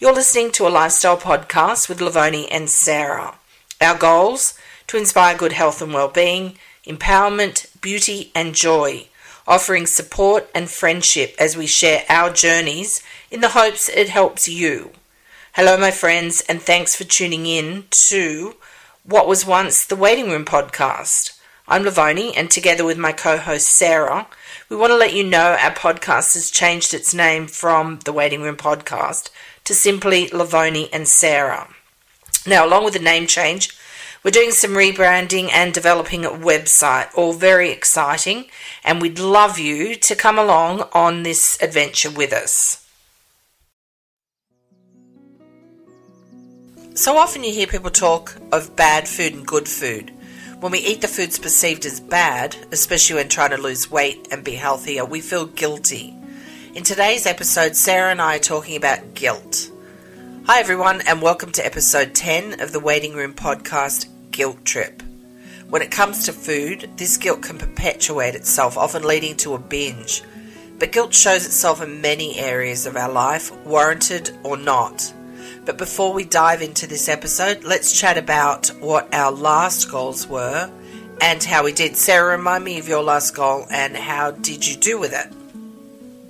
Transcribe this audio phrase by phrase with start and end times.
[0.00, 3.34] You're listening to a lifestyle podcast with Lovoni and Sarah.
[3.80, 9.08] Our goals to inspire good health and well-being, empowerment, beauty and joy,
[9.44, 14.92] offering support and friendship as we share our journeys in the hopes it helps you.
[15.54, 18.54] Hello my friends and thanks for tuning in to
[19.02, 21.36] what was once the Waiting Room podcast.
[21.66, 24.28] I'm Lovoni and together with my co-host Sarah,
[24.68, 28.42] we want to let you know our podcast has changed its name from the Waiting
[28.42, 29.30] Room podcast
[29.68, 31.68] to simply Lovoni and Sarah.
[32.46, 33.68] Now, along with the name change,
[34.24, 38.46] we're doing some rebranding and developing a website, all very exciting,
[38.82, 42.86] and we'd love you to come along on this adventure with us.
[46.94, 50.14] So often you hear people talk of bad food and good food.
[50.60, 54.42] When we eat the foods perceived as bad, especially when trying to lose weight and
[54.42, 56.16] be healthier, we feel guilty.
[56.74, 59.70] In today's episode, Sarah and I are talking about guilt.
[60.44, 65.02] Hi, everyone, and welcome to episode 10 of the Waiting Room podcast Guilt Trip.
[65.70, 70.22] When it comes to food, this guilt can perpetuate itself, often leading to a binge.
[70.78, 75.12] But guilt shows itself in many areas of our life, warranted or not.
[75.64, 80.70] But before we dive into this episode, let's chat about what our last goals were
[81.22, 81.96] and how we did.
[81.96, 85.32] Sarah, remind me of your last goal and how did you do with it?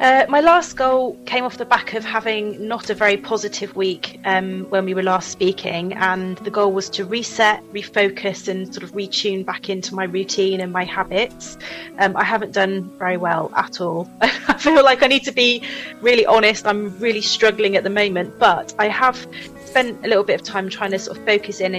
[0.01, 4.21] Uh, my last goal came off the back of having not a very positive week
[4.25, 8.85] um, when we were last speaking, and the goal was to reset, refocus, and sort
[8.85, 11.59] of retune back into my routine and my habits.
[11.99, 14.09] Um, I haven't done very well at all.
[14.21, 15.65] I feel like I need to be
[16.01, 16.65] really honest.
[16.65, 19.27] I'm really struggling at the moment, but I have
[19.65, 21.75] spent a little bit of time trying to sort of focus in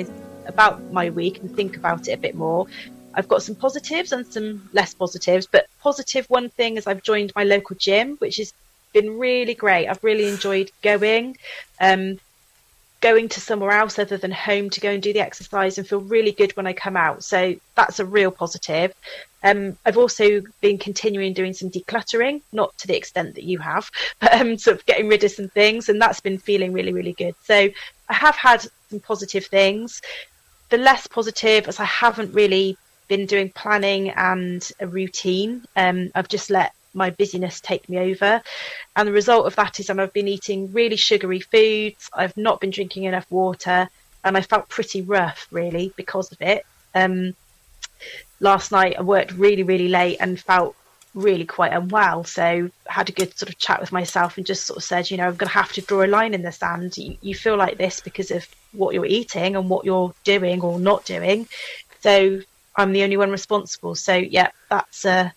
[0.46, 2.68] about my week and think about it a bit more.
[3.14, 5.48] I've got some positives and some less positives.
[5.48, 8.54] But positive one thing is I've joined my local gym, which has
[8.94, 9.88] been really great.
[9.88, 11.38] I've really enjoyed going.
[11.80, 12.20] Um,
[13.02, 16.02] going to somewhere else other than home to go and do the exercise and feel
[16.02, 17.24] really good when I come out.
[17.24, 18.94] So that's a real positive.
[19.42, 23.90] Um, I've also been continuing doing some decluttering, not to the extent that you have,
[24.20, 27.14] but um, sort of getting rid of some things, and that's been feeling really, really
[27.14, 27.36] good.
[27.44, 27.56] So
[28.10, 30.02] I have had some positive things.
[30.70, 32.78] The less positive, as I haven't really
[33.10, 35.66] been doing planning and a routine.
[35.76, 38.42] Um, I've just let my busyness take me over.
[38.96, 42.10] And the result of that is I've been eating really sugary foods.
[42.14, 43.90] I've not been drinking enough water.
[44.24, 46.66] And I felt pretty rough, really, because of it.
[46.96, 47.36] Um,
[48.40, 50.76] last night I worked really, really late and felt
[51.14, 52.24] really quite unwell.
[52.24, 55.18] So had a good sort of chat with myself and just sort of said, you
[55.18, 56.98] know, I'm going to have to draw a line in the sand.
[56.98, 60.80] You, you feel like this because of what you're eating and what you're doing or
[60.80, 61.48] not doing.
[62.02, 62.42] So
[62.80, 63.96] I'm the only one responsible.
[63.96, 65.34] So yeah, that's a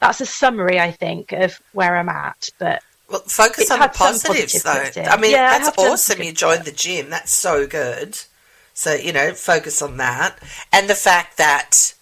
[0.00, 2.48] that's a summary, I think, of where I'm at.
[2.58, 4.70] But well, focus on the positives, though.
[4.70, 6.22] I mean, yeah, that's awesome.
[6.22, 7.10] You joined the gym.
[7.10, 8.18] That's so good.
[8.74, 10.38] So you know, focus on that,
[10.72, 11.94] and the fact that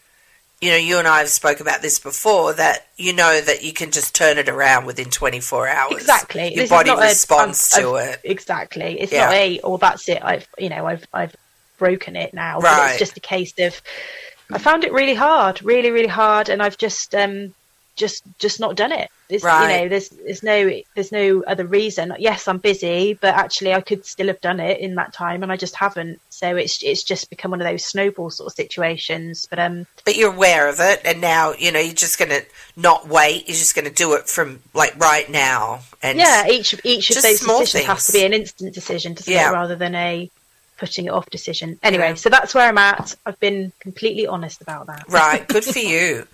[0.60, 3.72] you know you and I have spoke about this before that you know that you
[3.72, 5.92] can just turn it around within 24 hours.
[5.92, 8.20] Exactly, your this body responds a, to it.
[8.24, 9.26] Exactly, it's yeah.
[9.26, 10.22] not a or oh, that's it.
[10.22, 11.36] I've you know I've I've
[11.78, 12.58] broken it now.
[12.58, 12.90] Right.
[12.90, 13.80] it's just a case of
[14.50, 17.55] I found it really hard, really, really hard, and I've just um,
[17.97, 19.10] just just not done it.
[19.43, 19.62] right.
[19.62, 22.15] You know, there's there's no there's no other reason.
[22.19, 25.53] Yes, I'm busy, but actually I could still have done it in that time, and
[25.53, 26.21] I just haven't.
[26.28, 29.47] So it's it's just become one of those snowball sort of situations.
[29.49, 32.44] But um, but you're aware of it, and now you know you're just going to
[32.76, 33.49] not wait.
[33.49, 35.81] You're just going to do it from like right now.
[36.03, 37.87] And yeah, each each of those decisions things.
[37.87, 39.50] has to be an instant decision, to yeah.
[39.50, 40.31] rather than a
[40.78, 41.78] putting it off decision.
[41.82, 43.14] Anyway, so that's where I'm at.
[43.26, 45.04] I've been completely honest about that.
[45.08, 46.26] Right, good for you.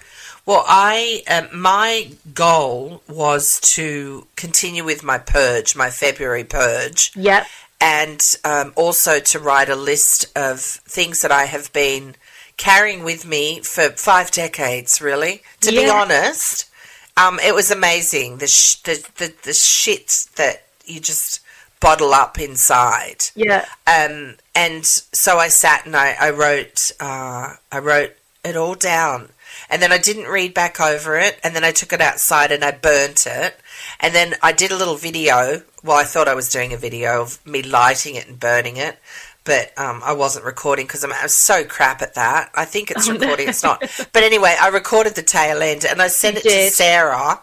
[0.46, 7.12] Well, I um, my goal was to continue with my purge, my February purge.
[7.14, 7.46] Yep.
[7.82, 12.14] And um, also to write a list of things that I have been
[12.56, 15.00] carrying with me for five decades.
[15.00, 15.82] Really, to yeah.
[15.82, 16.70] be honest,
[17.16, 21.40] um, it was amazing the, sh- the the the shit that you just
[21.80, 23.24] bottle up inside.
[23.34, 23.66] Yeah.
[23.86, 28.12] Um, and so I sat and I, I wrote, uh, I wrote
[28.44, 29.30] it all down.
[29.68, 31.38] And then I didn't read back over it.
[31.42, 33.59] And then I took it outside and I burnt it.
[34.00, 35.62] And then I did a little video.
[35.82, 38.98] Well, I thought I was doing a video of me lighting it and burning it.
[39.44, 42.50] But um, I wasn't recording because I'm, I'm, so crap at that.
[42.54, 43.50] I think it's oh, recording, no.
[43.50, 43.80] it's not.
[44.12, 46.68] But anyway, I recorded the tail end and I sent you it did.
[46.71, 47.41] to Sarah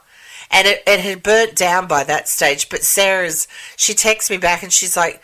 [0.51, 2.69] and it, it had burnt down by that stage.
[2.69, 5.21] But Sarah's, she texts me back and she's like,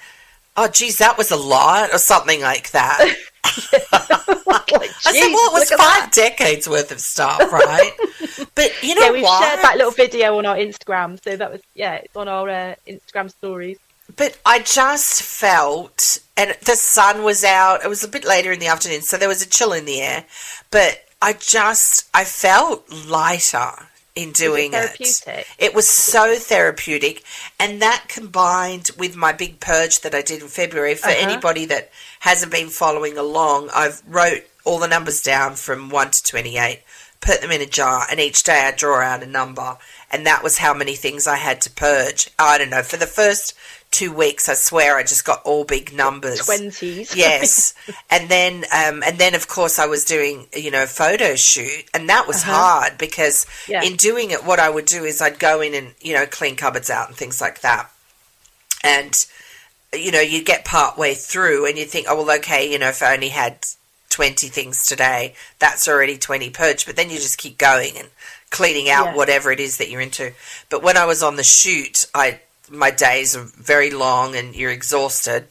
[0.58, 3.00] "Oh, geez, that was a lot," or something like that.
[3.44, 6.12] like, I said, "Well, it was five that.
[6.14, 7.92] decades worth of stuff, right?"
[8.56, 11.62] but you know, yeah, we shared that little video on our Instagram, so that was
[11.74, 13.78] yeah, it's on our uh, Instagram stories.
[14.16, 17.84] but I just felt, and the sun was out.
[17.84, 20.02] It was a bit later in the afternoon, so there was a chill in the
[20.02, 20.26] air.
[20.72, 25.48] But I just, I felt lighter in doing it, it.
[25.58, 27.24] It was so therapeutic,
[27.60, 30.96] and that combined with my big purge that I did in February.
[30.96, 31.18] For Uh-huh.
[31.20, 31.90] anybody that
[32.20, 36.84] hasn't been following along, I've wrote all the numbers down from one to twenty-eight,
[37.22, 39.78] put them in a jar, and each day I draw out a number,
[40.12, 42.30] and that was how many things I had to purge.
[42.38, 42.84] I don't know.
[42.84, 43.56] For the first
[43.94, 46.40] two weeks, I swear I just got all big numbers.
[46.46, 47.16] Twenties.
[47.26, 47.74] yes,
[48.10, 51.86] and then um, and then of course I was doing you know a photo shoot,
[51.94, 52.52] and that was Uh-huh.
[52.54, 53.84] hard because Yeah.
[53.84, 56.56] in doing it, what I would do is I'd go in and you know clean
[56.58, 57.90] cupboards out and things like that,
[58.84, 59.14] and
[59.94, 62.90] you know you get part way through and you think, oh well, okay, you know
[62.90, 63.64] if I only had
[64.10, 66.86] twenty things today, that's already twenty purge.
[66.86, 68.10] but then you just keep going and
[68.50, 69.16] cleaning out Yeah.
[69.16, 70.34] whatever it is that you're into.
[70.70, 72.40] But when I was on the shoot, I
[72.70, 75.48] my days are very long and you're exhausted.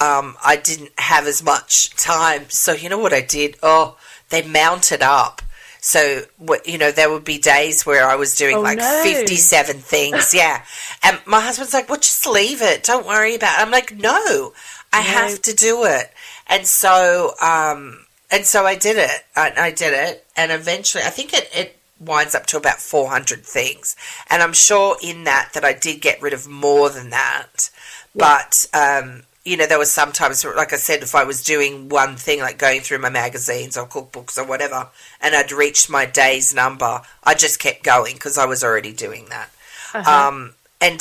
[0.00, 3.56] Um, I didn't have as much time, so you know what I did?
[3.62, 3.96] Oh,
[4.30, 5.40] they mounted up.
[5.80, 6.22] So
[6.64, 9.02] you know, there would be days where I was doing Oh, like no.
[9.04, 10.64] fifty-seven things, yeah.
[11.02, 12.82] And my husband's like, "Well, just leave it.
[12.82, 13.62] Don't worry about." it.
[13.62, 14.52] I'm like, "No,
[14.92, 15.02] I No.
[15.02, 16.10] have to do it."
[16.46, 19.24] And so, um, and so I did it.
[19.36, 23.44] I, I did it, and eventually, I think it, it winds up to about 400
[23.44, 23.96] things.
[24.30, 27.70] And I'm sure in that that I did get rid of more than that.
[28.14, 32.16] But um, you know, there was sometimes, like I said, if I was doing one
[32.16, 34.88] thing, like going through my magazines or cookbooks or whatever,
[35.20, 39.26] and I'd reached my day's number, I just kept going because I was already doing
[39.26, 39.50] that.
[39.92, 40.28] Uh-huh.
[40.28, 41.00] Um, and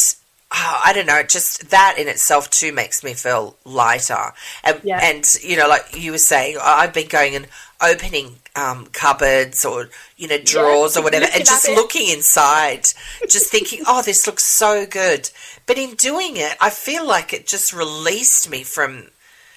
[0.52, 4.34] oh, I don't know, just that in itself too makes me feel lighter.
[4.64, 5.00] And, Yeah.
[5.02, 7.48] and you know, like you were saying, I've been going and
[7.84, 11.76] opening um, cupboards or you know drawers or whatever, and just it.
[11.76, 12.88] looking inside,
[13.30, 15.30] just thinking, oh, this looks so good.
[15.66, 19.10] But in doing it, I feel like it just released me from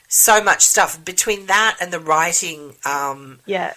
[0.08, 2.74] so much stuff between that and the writing.
[2.84, 3.74] Um, yeah.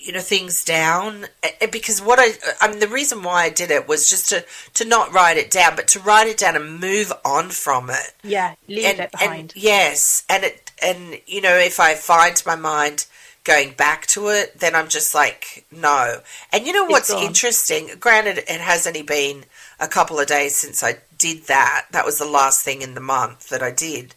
[0.00, 2.28] you know things down eh, eh, because what I
[2.60, 4.44] I mean the reason why I did it was just to
[4.74, 8.14] to not write it down but to write it down and move on from it
[8.22, 8.54] Yeah.
[8.68, 9.40] Leave and, it behind.
[9.40, 13.06] and yes and it and you know if I find my mind
[13.44, 16.20] going back to it then I'm just like no
[16.52, 19.44] and you know what's interesting granted it has only been
[19.80, 23.00] a couple of days since I did that that was the last thing in the
[23.00, 24.14] month that I did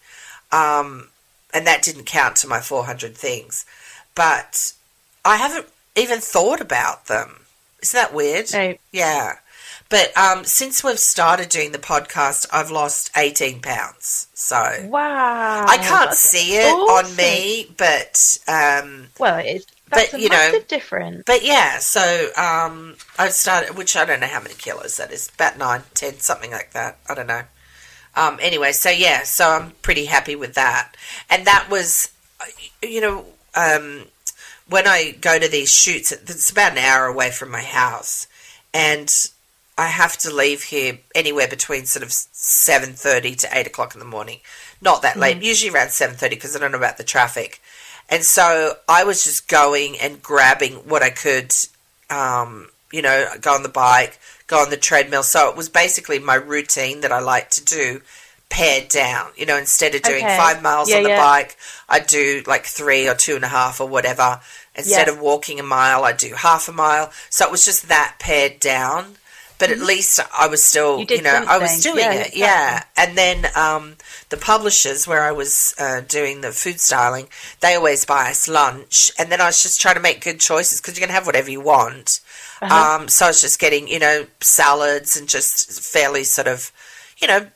[0.51, 1.09] um
[1.53, 3.65] and that didn't count to my 400 things
[4.13, 4.73] but
[5.25, 7.41] I haven't even thought about them.
[7.81, 8.51] Isn't that weird?
[8.53, 8.75] No.
[8.91, 9.35] Yeah.
[9.89, 14.27] But um, since we've started doing the podcast, I've lost 18 pounds.
[14.33, 14.57] So
[14.89, 15.65] Wow.
[15.67, 20.59] I can't see it on me, but um, Well, it's that's But, a you know-
[20.67, 21.23] difference.
[21.27, 21.77] but yeah.
[21.77, 25.83] So um, I started, which I don't know how many kilos that is, about nine,
[25.93, 26.97] ten, something like that.
[27.07, 27.43] I don't know.
[28.15, 30.95] Um, anyway, so yeah, so I'm pretty happy with that,
[31.29, 32.09] and that was,
[32.81, 34.05] you know, um,
[34.69, 38.25] when I go to these shoots, it's about an hour away from my house,
[38.73, 39.13] and
[39.77, 43.99] I have to leave here anywhere between sort of seven thirty to eight o'clock in
[43.99, 44.39] the morning.
[44.81, 47.61] Not that late, usually around seven thirty because I don't know about the traffic.
[48.09, 51.53] And so I was just going and grabbing what I could,
[52.09, 55.23] um, you know, go on the bike, go on the treadmill.
[55.23, 58.01] So it was basically my routine that I like to do
[58.49, 59.31] pared down.
[59.35, 60.37] You know, instead of doing Okay.
[60.37, 61.21] five miles Yeah, on the yeah.
[61.21, 61.57] bike,
[61.89, 64.39] I do like three or two and a half or whatever.
[64.75, 65.13] Instead Yeah.
[65.13, 67.11] of walking a mile, I do half a mile.
[67.29, 69.17] So it was just that pared down.
[69.57, 72.33] But at least I was still, You you, know, I was doing Yeah, it.
[72.33, 72.39] exactly.
[72.41, 72.83] Yeah.
[72.97, 73.95] And then um,
[74.29, 77.27] the publishers where I was uh, doing the food styling,
[77.61, 79.11] they always buy us lunch.
[79.17, 81.49] And then I was just trying to make good choices because you can have whatever
[81.49, 82.19] you want.
[82.61, 82.99] Uh-huh.
[83.01, 86.71] Um, so I was just getting, you know, salads and just fairly sort of,
[87.17, 87.47] you know,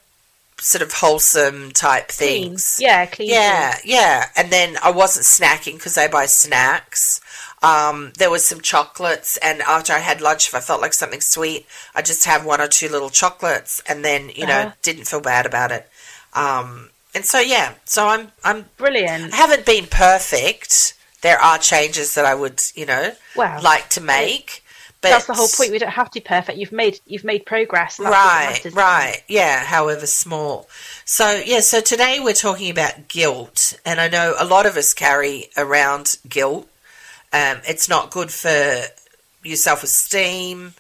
[0.60, 2.52] sort of wholesome type Clean.
[2.52, 2.78] things.
[2.80, 3.30] Yeah, clean.
[3.30, 4.26] Yeah, yeah.
[4.36, 7.22] And then I wasn't snacking because they buy snacks.
[7.62, 11.22] Um, there was some chocolates, and after I had lunch, if I felt like something
[11.22, 14.72] sweet, I just have one or two little chocolates, and then you know Uh-huh.
[14.82, 15.90] didn't feel bad about it.
[16.34, 19.34] Um, and so yeah, so I'm I'm Brilliant.
[19.34, 20.94] I haven't been perfect.
[21.22, 23.60] There are changes that I would you know Wow.
[23.62, 24.64] like to make,
[25.02, 25.72] but that's the whole point.
[25.72, 26.58] We don't have to be perfect.
[26.58, 27.98] You've made you've made progress.
[27.98, 28.74] that's right matters.
[28.74, 30.70] right yeah however small
[31.04, 34.94] so yeah so today we're talking about guilt and i know a lot of us
[34.94, 36.69] carry around guilt
[37.34, 38.82] um, it's not good for
[39.44, 40.74] your self-esteem.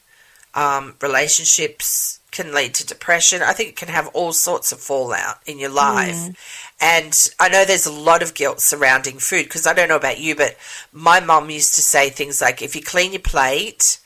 [0.55, 3.41] Um, relationships can lead to depression.
[3.41, 6.35] I think it can have all sorts of fallout in your life.
[6.81, 10.17] And i know there's a lot of guilt surrounding food because i don't know about
[10.19, 10.55] you but
[10.93, 13.99] my mom used to say things like if you clean your plate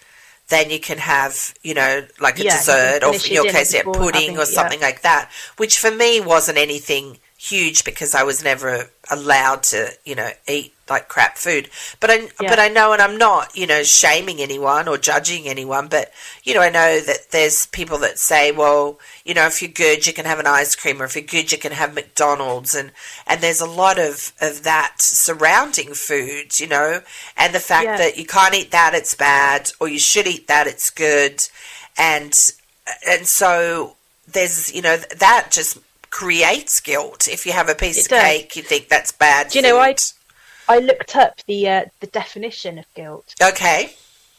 [0.50, 3.84] then you can have, you know, like a Yeah, dessert, or in your case, yeah,
[3.84, 4.46] pudding having- or yeah.
[4.46, 9.92] something like that, which for me wasn't anything huge because I was never allowed to,
[10.04, 11.70] you know, eat like crap food.
[12.00, 12.50] But I, Yeah.
[12.50, 16.12] but I know, and I'm not, you know, shaming anyone or judging anyone, but
[16.44, 20.06] you know, I know that there's people that say, well, you know, if you're good,
[20.06, 22.92] you can have an ice cream, or if you're good, you can have McDonald's, and
[23.26, 27.02] and there's a lot of of that surrounding food, you know,
[27.38, 27.98] and the fact Yeah.
[27.98, 31.48] that you can't eat that, it's bad, or you should eat that, it's good,
[31.98, 32.34] and
[33.08, 33.96] and so
[34.28, 35.78] there's, you know, that just
[36.10, 37.28] creates guilt.
[37.28, 38.22] If you have a piece It of does.
[38.24, 39.50] cake, you think that's bad.
[39.50, 40.04] Do you know, I- food.
[40.68, 43.34] I looked up the uh, the definition of guilt.
[43.42, 43.96] Okay.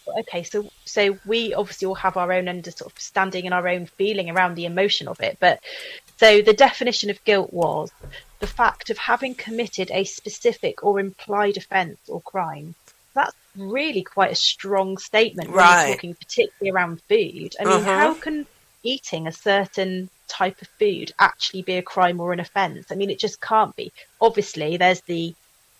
[0.06, 3.66] Okay, so so we obviously all have our own under sort of standing and our
[3.68, 5.38] own feeling around the emotion of it.
[5.40, 5.60] But
[6.18, 7.90] so the definition of guilt was
[8.40, 12.74] the fact of having committed a specific or implied offence or crime.
[13.14, 15.86] That's really quite a strong statement when Right.
[15.86, 17.54] you're talking particularly around food.
[17.58, 17.94] I mean, Mhm.
[17.94, 18.46] how can
[18.82, 22.90] eating a certain type of food actually be a crime or an offence?
[22.90, 23.90] I mean, it just can't be.
[24.20, 25.34] Obviously, there's the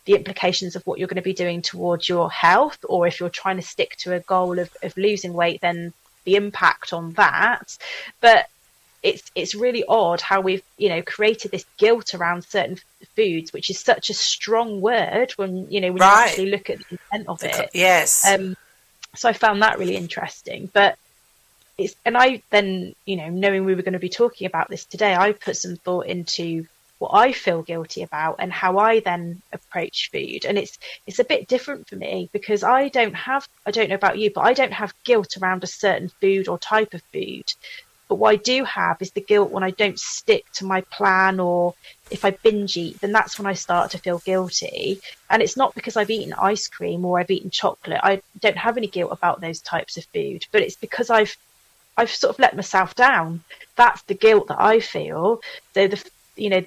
[0.06, 3.30] the implications of what you're going to be doing towards your health, or if you're
[3.30, 5.92] trying to stick to a goal of, of losing weight, then
[6.25, 7.76] the impact on that.
[8.20, 8.46] But
[9.02, 12.78] it's it's really odd how we've you know created this guilt around certain
[13.14, 16.20] foods, which is such a strong word when you know when Right.
[16.20, 17.70] you actually look at the intent of it.
[17.75, 18.26] Yes.
[18.26, 18.56] Um,
[19.14, 20.70] so I found that really interesting.
[20.73, 20.96] But
[21.76, 24.87] it's and I then you know knowing we were going to be talking about this
[24.87, 26.66] today, I put some thought into
[26.98, 30.44] what I feel guilty about and how I then approach food.
[30.44, 33.94] And it's it's a bit different for me because I don't have I don't know
[33.96, 37.52] about you, but I don't have guilt around a certain food or type of food.
[38.08, 41.40] But what I do have is the guilt when I don't stick to my plan
[41.40, 41.74] or
[42.10, 45.00] if I binge eat, then that's when I start to feel guilty.
[45.30, 48.00] And it's not because I've eaten ice cream or I've eaten chocolate.
[48.02, 51.36] I don't have any guilt about those types of food, but it's because I've
[51.96, 53.42] I've sort of let myself down.
[53.76, 55.40] That's the guilt that I feel.
[55.72, 56.64] So the you know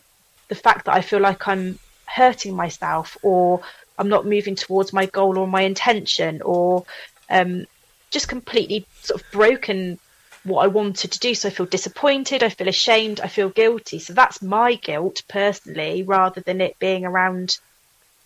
[0.49, 1.77] the fact that I feel like I'm
[2.07, 3.61] hurting myself or
[3.97, 6.85] I'm not moving towards my goal or my intention or
[7.29, 7.65] um,
[8.11, 9.99] just completely sort of broken
[10.43, 11.35] what I wanted to do.
[11.35, 13.99] So I feel disappointed, I feel ashamed, I feel guilty.
[13.99, 17.57] So that's my guilt personally, rather than it being around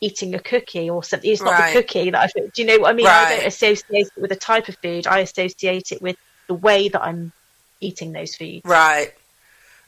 [0.01, 1.29] eating a cookie or something.
[1.31, 1.67] It's not Right.
[1.73, 2.49] the cookie that I feel.
[2.53, 3.07] Do you know what I mean?
[3.07, 3.25] I Right.
[3.25, 5.07] don't associate it with a type of food.
[5.07, 6.15] I associate it with
[6.47, 7.31] the way that I'm
[7.79, 8.63] eating those foods.
[8.63, 9.13] right.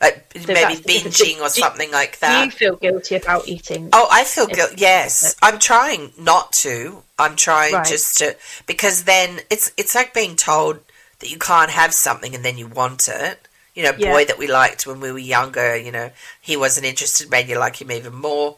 [0.03, 1.21] Like So maybe that's the difference.
[1.21, 2.45] binging or something like Do that.
[2.45, 3.89] you feel guilty about eating?
[3.93, 4.73] Oh, I feel It's- guilt.
[4.79, 7.03] Yes, I'm trying not to.
[7.17, 7.87] I'm trying Right.
[7.87, 10.79] just to because then it's it's like being told
[11.19, 13.47] that you can't have something and then you want it.
[13.75, 14.11] You know, Yeah.
[14.11, 15.75] boy that we liked when we were younger.
[15.77, 18.57] You know, he wasn't interested, made you like him even more.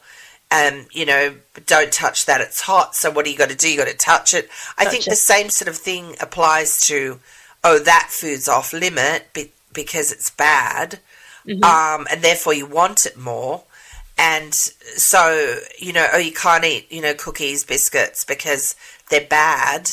[0.52, 1.36] And you know,
[1.66, 2.96] don't touch that; it's hot.
[2.96, 3.70] So what do you got to do?
[3.70, 4.50] You got to touch it.
[4.78, 5.10] I Touch think it.
[5.12, 7.20] the same sort of thing applies to.
[7.64, 11.00] Oh, that food's off limit be- because it's bad
[11.48, 11.64] Mhm.
[11.64, 13.64] um, and therefore you want it more.
[14.18, 18.76] And so, you know, oh, you can't eat, you know, cookies, biscuits because
[19.10, 19.92] they're bad.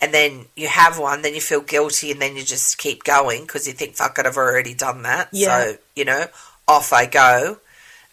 [0.00, 3.42] And then you have one, then you feel guilty, and then you just keep going
[3.42, 5.34] because you think, fuck it, I've already done that.
[5.34, 5.64] Yeah.
[5.64, 6.26] So, you know,
[6.68, 7.58] off I go.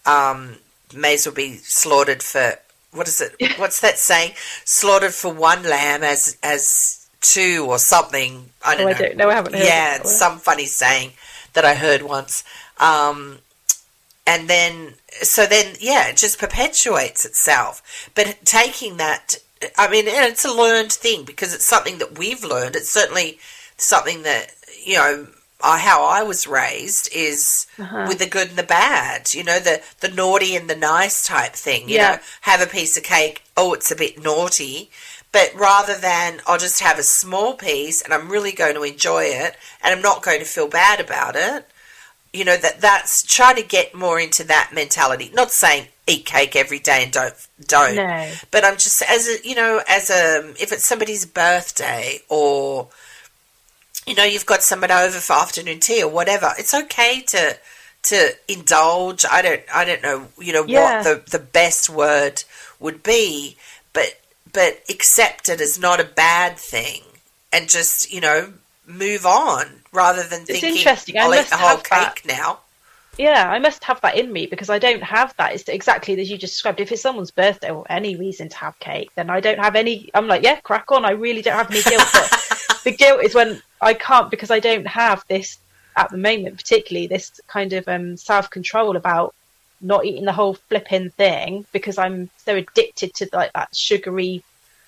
[0.06, 0.56] Um,
[0.94, 2.54] may as well be slaughtered for,
[2.92, 3.36] what is it?
[3.58, 4.32] What's that saying?
[4.64, 8.50] Slaughtered for one lamb as, as two or something.
[8.64, 8.96] I don't Oh, know.
[8.96, 9.30] I don't know.
[9.30, 11.12] I haven't heard Yeah, some funny saying
[11.52, 12.42] that I heard once.
[12.78, 13.38] Um,
[14.26, 18.10] and then, so then, yeah, it just perpetuates itself.
[18.14, 19.36] But taking that,
[19.76, 22.76] I mean, and it's a learned thing because it's something that we've learned.
[22.76, 23.38] It's certainly
[23.76, 24.52] something that,
[24.84, 25.26] you know,
[25.60, 28.06] how I was raised is Uh-huh.
[28.08, 31.54] with the good and the bad, you know, the, the naughty and the nice type
[31.54, 32.12] thing, you Yeah.
[32.12, 34.90] know, have a piece of cake, oh, it's a bit naughty.
[35.30, 39.24] But rather than I'll just have a small piece and I'm really going to enjoy
[39.24, 41.66] it and I'm not going to feel bad about it,
[42.32, 45.30] you know that that's trying to get more into that mentality.
[45.34, 47.34] Not saying eat cake every day and don't
[47.66, 48.30] don't, No.
[48.50, 52.88] but I'm just as a you know as a if it's somebody's birthday or
[54.06, 57.56] you know you've got someone over for afternoon tea or whatever, it's okay to
[58.04, 59.24] to indulge.
[59.30, 60.96] I don't I don't know you know Yeah.
[60.98, 62.44] what the the best word
[62.80, 63.56] would be,
[63.92, 64.18] but
[64.52, 67.02] but accept it as not a bad thing
[67.52, 68.52] and just you know
[68.86, 71.16] move on rather than It's thinking interesting.
[71.18, 72.16] I I'll eat must the whole have that.
[72.16, 72.58] cake now.
[73.18, 75.54] Yeah, I must have that in me because I don't have that.
[75.54, 76.80] It's exactly as you just described.
[76.80, 80.10] If it's someone's birthday or any reason to have cake, then I don't have any.
[80.14, 81.04] I'm like, yeah, crack on.
[81.04, 82.08] I really don't have any guilt.
[82.12, 85.58] But the guilt is when I can't because I don't have this
[85.94, 89.34] at the moment, particularly this kind of um, self control about
[89.82, 94.42] not eating the whole flipping thing because I'm so addicted to like that sugary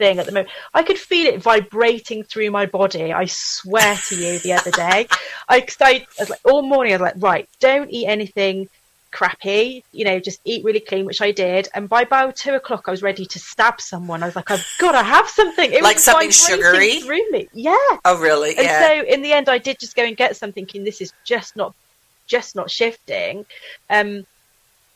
[0.05, 0.51] thing at the moment.
[0.73, 3.13] I could feel it vibrating through my body.
[3.13, 5.07] I swear to you, the other day,
[5.49, 6.93] I, I, was like all morning.
[6.93, 8.69] I was like, right, don't eat anything
[9.13, 11.69] crappy, you know, just eat really clean, which I did.
[11.73, 14.23] And by about two o'clock, I was ready to stab someone.
[14.23, 15.73] I was like, I've got to have something.
[15.73, 17.49] It like something sugary through me.
[17.53, 17.77] Yeah.
[18.05, 18.57] Oh, really?
[18.57, 18.87] And yeah.
[18.87, 20.69] so in the end, I did just go and get something.
[20.75, 21.75] And this is just not,
[22.27, 23.47] just not shifting.
[23.89, 24.27] Um,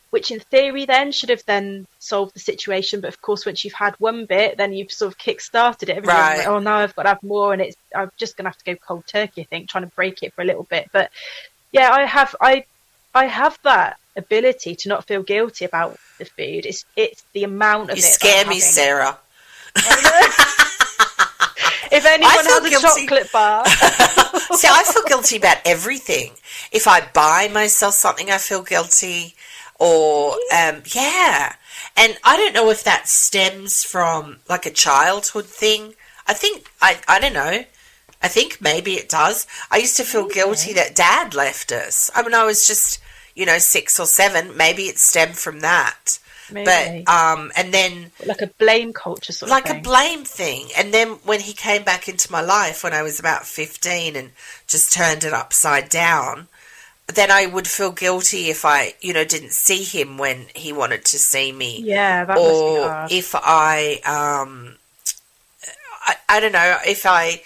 [0.09, 3.01] which in theory then should have then solved the situation.
[3.01, 6.05] But of course, once you've had one bit, then you've sort of kick-started it.
[6.05, 6.39] Right.
[6.39, 8.57] Like, oh, now I've got to have more, and it's I'm just going to have
[8.57, 9.41] to go cold turkey.
[9.41, 10.89] I think trying to break it for a little bit.
[10.91, 11.11] But
[11.71, 12.65] yeah, I have I
[13.13, 16.65] I have that ability to not feel guilty about the food.
[16.65, 18.07] It's it's the amount of you it.
[18.07, 19.17] scare me, Sarah.
[21.91, 23.07] if anyone has a guilty.
[23.07, 23.65] chocolate bar.
[23.67, 26.31] See, I feel guilty about everything.
[26.71, 29.35] If I buy myself something, I feel guilty.
[29.79, 31.55] Or um, yeah,
[31.95, 35.95] and I don't know if that stems from like a childhood thing.
[36.27, 37.63] I think I I don't know.
[38.21, 39.47] I think maybe it does.
[39.71, 40.35] I used to feel okay.
[40.35, 42.11] guilty that dad left us.
[42.13, 42.99] I mean, I was just,
[43.35, 44.57] you know, six or seven.
[44.57, 46.19] Maybe it stemmed from that.
[46.51, 46.65] Maybe.
[47.05, 48.11] But, um, and then.
[48.25, 50.67] Like a blame culture sort like of a blame thing.
[50.77, 54.31] And then when he came back into my life when I was about 15 and
[54.67, 56.47] just turned it upside down,
[57.15, 61.05] then I would feel guilty if I, you know, didn't see him when he wanted
[61.05, 61.81] to see me.
[61.81, 64.75] Yeah, that or if I, um,
[66.05, 67.41] I, I don't know, if I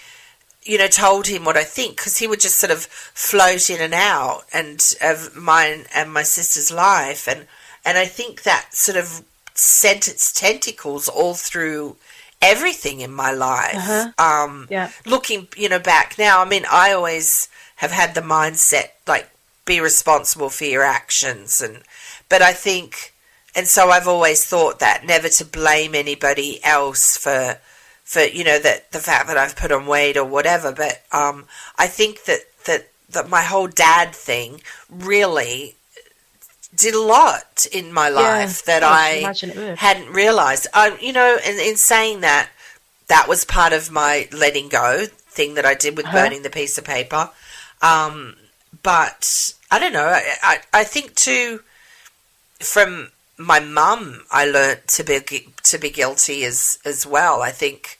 [0.64, 3.80] you know, told him what I think because he would just sort of float in
[3.80, 7.46] and out and of mine and my sister's life, and
[7.84, 9.22] and I think that sort of
[9.54, 11.96] sent its tentacles all through
[12.40, 13.76] everything in my life.
[13.76, 14.12] Uh-huh.
[14.18, 14.90] Um, yeah.
[15.06, 19.28] Looking, you know, back now, I mean, I always have had the mindset like
[19.64, 21.82] be responsible for your actions, and
[22.28, 23.14] but I think,
[23.54, 27.58] and so I've always thought that never to blame anybody else for
[28.04, 30.72] for you know that the fact that I've put on weight or whatever.
[30.72, 31.46] But um,
[31.78, 35.76] I think that that that my whole dad thing really
[36.76, 40.66] did a lot in my life yeah, that I, hadn't realized.
[40.74, 42.50] I, you know, in, in saying that,
[43.08, 46.16] that was part of my letting go thing that I did with uh-huh.
[46.16, 47.30] burning the piece of paper.
[47.82, 48.36] Um,
[48.84, 50.06] but I don't know.
[50.06, 51.60] I, I, I think too
[52.60, 57.42] from my mum, I learnt to be to be guilty as as well.
[57.42, 57.98] I think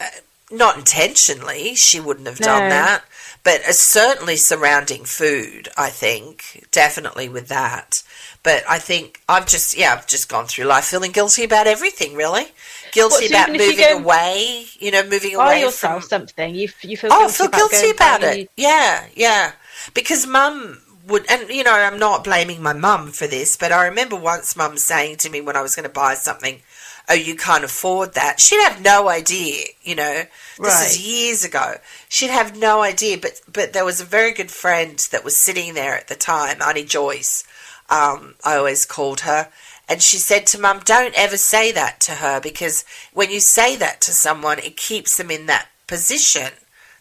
[0.00, 0.06] uh,
[0.50, 3.04] not intentionally, she wouldn't have done that,
[3.44, 5.68] but uh, certainly surrounding food.
[5.76, 8.02] I think definitely with that.
[8.42, 12.14] But I think I've just yeah I've just gone through life feeling guilty about everything
[12.14, 12.46] really.
[12.92, 16.54] Guilty what, so about moving you away, you know, moving away from something.
[16.54, 18.38] You you feel oh, guilty feel about guilty about it.
[18.38, 18.48] You...
[18.56, 19.52] Yeah, yeah.
[19.94, 23.86] Because mum would, and you know, I'm not blaming my mum for this, but I
[23.86, 26.62] remember once mum saying to me when I was going to buy something,
[27.08, 30.26] "Oh, you can't afford that." She'd have no idea, you know.
[30.58, 30.86] This right.
[30.86, 31.76] is years ago.
[32.08, 35.74] She'd have no idea, but but there was a very good friend that was sitting
[35.74, 37.44] there at the time, Auntie Joyce.
[37.90, 39.48] Um, I always called her,
[39.88, 43.76] and she said to Mum, "Don't ever say that to her because when you say
[43.76, 46.52] that to someone, it keeps them in that position.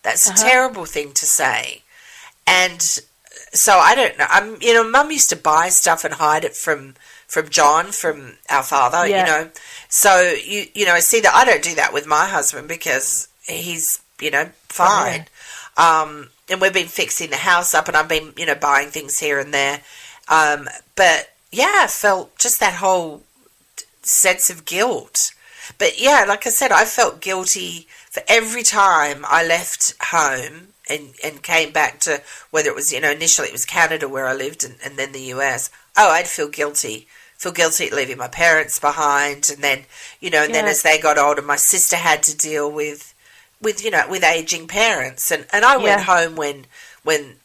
[0.02, 0.46] That's uh-huh.
[0.46, 1.84] a terrible thing to say."
[2.48, 2.82] And
[3.54, 4.26] so I don't know.
[4.30, 6.96] I'm, you know, Mum used to buy stuff and hide it from
[7.28, 9.08] from John, from our father.
[9.08, 9.20] Yeah.
[9.20, 9.52] You know,
[9.90, 14.02] so you you know, see that I don't do that with my husband because he's
[14.22, 15.28] you know fine.
[15.78, 18.90] Oh, um, and we've been fixing the house up, and I've been you know buying
[18.90, 19.82] things here and there.
[20.30, 23.24] Um, but yeah, I felt just that whole
[24.02, 25.34] sense of guilt.
[25.78, 31.14] But yeah, like I said, I felt guilty for every time I left home and,
[31.24, 32.22] and came back to
[32.52, 35.12] whether it was, you know, initially it was Canada where I lived and, and then
[35.12, 37.08] the US, oh, I'd feel guilty.
[37.38, 39.50] Feel guilty at leaving my parents behind.
[39.50, 39.86] And then,
[40.20, 40.62] you know, and yeah.
[40.62, 43.14] then as they got older, my sister had to deal with,
[43.62, 45.32] with, you know, with aging parents.
[45.32, 45.84] And, and I yeah.
[45.84, 46.66] went home when,
[47.04, 47.36] when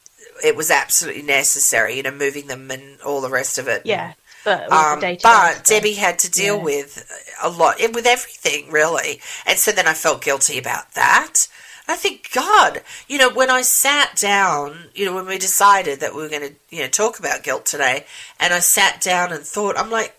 [0.43, 3.83] it was absolutely necessary, you know, moving them and all the rest of it.
[3.85, 4.15] Yeah.
[4.45, 6.65] But, um, but Debbie had to deal yeah.
[6.65, 11.47] with a lot, with everything really, and so then I felt guilty about that.
[11.93, 16.15] I think, God, you know, when I sat down, you know, when we decided that
[16.15, 18.07] we were going to, you know, talk about guilt today,
[18.41, 20.17] and I sat down and thought, I'm like,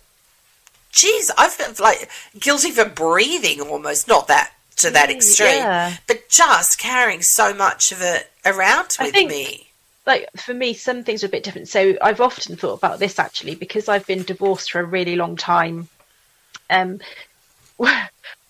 [0.91, 5.95] geez, I felt like guilty for breathing almost, not that to that extreme, yeah.
[6.07, 9.67] but just carrying so much of it around with think, me.
[10.05, 11.69] Like for me, some things are a bit different.
[11.69, 15.37] So I've often thought about this actually because I've been divorced for a really long
[15.37, 15.89] time.
[16.69, 16.99] Um,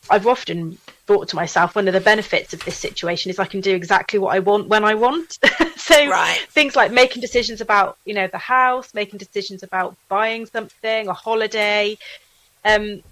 [0.10, 3.62] I've often thought to myself, one of the benefits of this situation is I can
[3.62, 5.38] do exactly what I want when I want.
[5.76, 6.40] so right.
[6.50, 11.14] things like making decisions about, you know, the house, making decisions about buying something, a
[11.14, 11.98] holiday.
[12.64, 13.04] Um,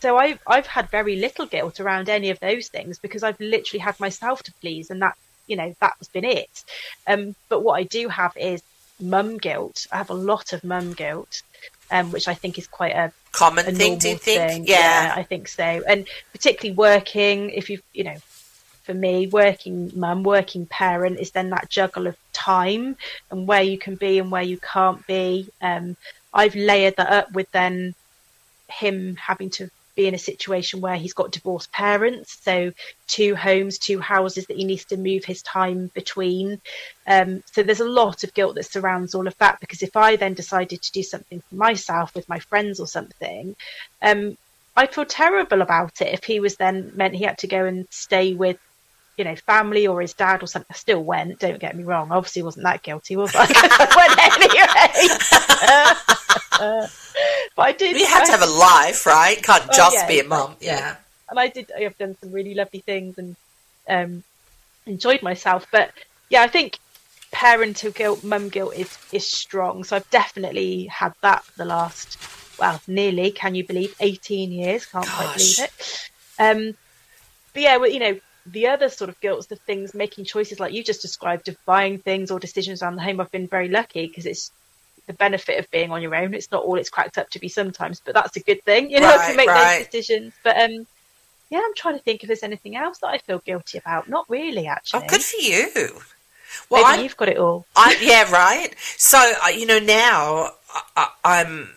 [0.00, 3.80] so I've I've had very little guilt around any of those things because I've literally
[3.80, 6.64] had myself to please, and that you know that's been it.
[7.06, 8.62] Um, but what I do have is
[9.00, 9.86] mum guilt.
[9.90, 11.42] I have a lot of mum guilt,
[11.90, 13.98] um, which I think is quite a common a thing.
[13.98, 14.50] Do you think?
[14.50, 14.66] thing.
[14.66, 15.12] Yeah.
[15.16, 15.62] I think so.
[15.62, 18.16] And particularly working, if you've, you know,
[18.84, 22.96] for me, working mum, working parent is then that juggle of time
[23.30, 25.48] and where you can be and where you can't be.
[25.60, 25.96] Um,
[26.32, 27.94] I've layered that up with then
[28.68, 32.72] him having to be in a situation where he's got divorced parents, so
[33.08, 36.60] two homes, two houses that he needs to move his time between.
[37.06, 40.16] Um, so there's a lot of guilt that surrounds all of that because if I
[40.16, 43.56] then decided to do something for myself with my friends or something,
[44.02, 44.36] um,
[44.76, 47.86] I'd feel terrible about it if he was then meant he had to go and
[47.90, 48.58] stay with
[49.16, 50.68] you know, family or his dad or something.
[50.70, 51.38] I still went.
[51.38, 52.12] Don't get me wrong.
[52.12, 53.46] Obviously, wasn't that guilty, was I?
[53.48, 54.18] I went
[56.60, 56.86] anyway.
[57.56, 57.96] but I did.
[57.98, 59.42] You had to have a life, right?
[59.42, 60.54] Can't Oh, just yeah, be a mum.
[60.60, 60.96] Yeah.
[61.30, 61.72] and I did.
[61.76, 63.34] I've done some really lovely things and
[63.88, 64.22] um,
[64.86, 65.66] enjoyed myself.
[65.72, 65.90] But
[66.28, 66.78] yeah, I think
[67.32, 69.84] parental guilt, mum guilt is is strong.
[69.84, 72.18] So I've definitely had that for the last
[72.58, 73.30] well, nearly.
[73.32, 73.94] Can you believe?
[74.00, 74.86] Eighteen years.
[74.86, 76.10] Can't quite believe it.
[76.38, 76.76] Um,
[77.52, 80.60] but yeah, well, you know, the other sort of guilt is the things making choices
[80.60, 83.20] like you just described of buying things or decisions around the home.
[83.20, 84.50] I've been very lucky because it's
[85.06, 86.34] the benefit of being on your own.
[86.34, 89.00] It's not all it's cracked up to be sometimes, but that's a good thing, you
[89.00, 89.78] know, Right, to make right.
[89.78, 90.32] those decisions.
[90.42, 90.86] But um,
[91.50, 94.08] yeah, I'm trying to think if there's anything else that I feel guilty about.
[94.08, 95.04] Not really, actually.
[95.04, 95.70] Oh, good for you.
[96.70, 97.66] Well, Maybe I'm, you've got it all.
[97.76, 98.74] I, yeah, right.
[98.96, 101.70] So uh, you know now I, I, I'm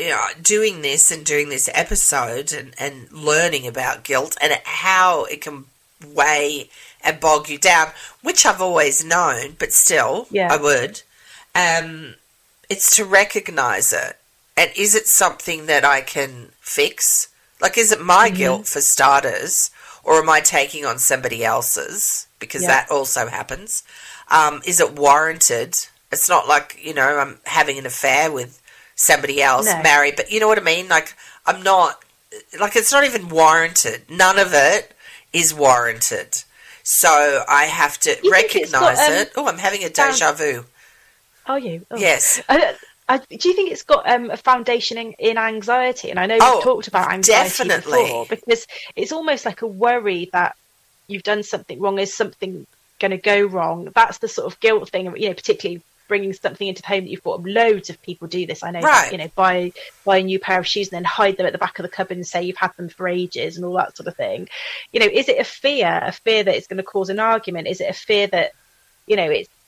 [0.00, 5.24] you know, doing this and doing this episode and, and learning about guilt and how
[5.24, 5.66] it can
[6.14, 6.70] weigh
[7.04, 7.88] and bog you down,
[8.22, 10.48] which I've always known, but still Yeah.
[10.50, 11.02] I would.
[11.54, 12.14] Um,
[12.70, 14.16] it's to recognize it.
[14.56, 17.28] And is it something that I can fix?
[17.60, 18.36] Like, is it my Mhm.
[18.36, 19.70] guilt for starters,
[20.02, 22.26] or am I taking on somebody else's?
[22.38, 22.68] Because Yeah.
[22.68, 23.82] that also happens.
[24.28, 25.76] Um, is it warranted?
[26.12, 28.58] It's not like, you know, I'm having an affair with
[28.96, 29.82] somebody else, No.
[29.82, 30.88] married, but you know what I mean?
[30.88, 31.14] Like,
[31.46, 32.02] I'm not,
[32.58, 34.08] like, it's not even warranted.
[34.08, 34.96] None of it
[35.32, 36.44] is warranted.
[36.82, 39.32] So I have to You it's got, recognize um, it.
[39.36, 40.66] Oh, I'm having a found- deja vu.
[41.50, 41.84] Are you?
[41.90, 41.96] Oh.
[41.96, 42.40] Yes.
[42.48, 42.76] I,
[43.08, 46.10] I, do you think it's got um, a foundation in, in anxiety?
[46.10, 48.02] And I know Oh, we've talked about anxiety definitely.
[48.04, 50.54] before because it's almost like a worry that
[51.08, 51.98] you've done something wrong.
[51.98, 52.68] Is something
[53.00, 53.88] going to go wrong?
[53.94, 55.06] That's the sort of guilt thing.
[55.16, 57.42] You know, particularly bringing something into the home that you've bought.
[57.42, 58.62] Loads of people do this.
[58.62, 58.80] I know.
[58.80, 59.10] Right.
[59.10, 59.72] That, you know, buy
[60.04, 61.88] buy a new pair of shoes and then hide them at the back of the
[61.88, 64.48] cupboard and say you've had them for ages and all that sort of thing.
[64.92, 66.00] You know, is it a fear?
[66.04, 67.66] A fear that it's going to cause an argument?
[67.66, 68.52] Is it a fear that
[69.08, 69.59] you know it's it's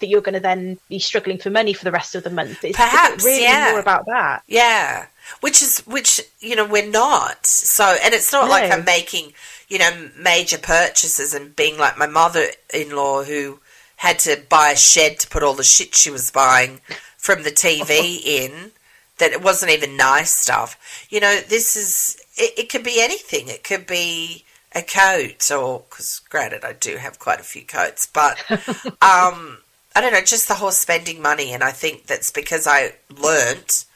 [0.00, 2.64] that you're going to then be struggling for money for the rest of the month?
[2.64, 3.68] It's, Perhaps, is it really yeah.
[3.70, 4.42] more about that.
[4.46, 5.06] Yeah,
[5.40, 7.46] which is which you know we're not.
[7.46, 9.32] So and it's not like I'm making
[9.68, 13.60] you know major purchases and being like my mother-in-law who
[13.96, 16.80] had to buy a shed to put all the shit she was buying
[17.16, 18.72] from the TV in
[19.18, 21.06] that it wasn't even nice stuff.
[21.10, 23.48] You know, this is it, it could be anything.
[23.48, 28.06] It could be a coat or because granted I do have quite a few coats,
[28.06, 28.38] but
[29.02, 29.58] um
[29.96, 33.86] I don't know, just the whole spending money and I think that's because I learnt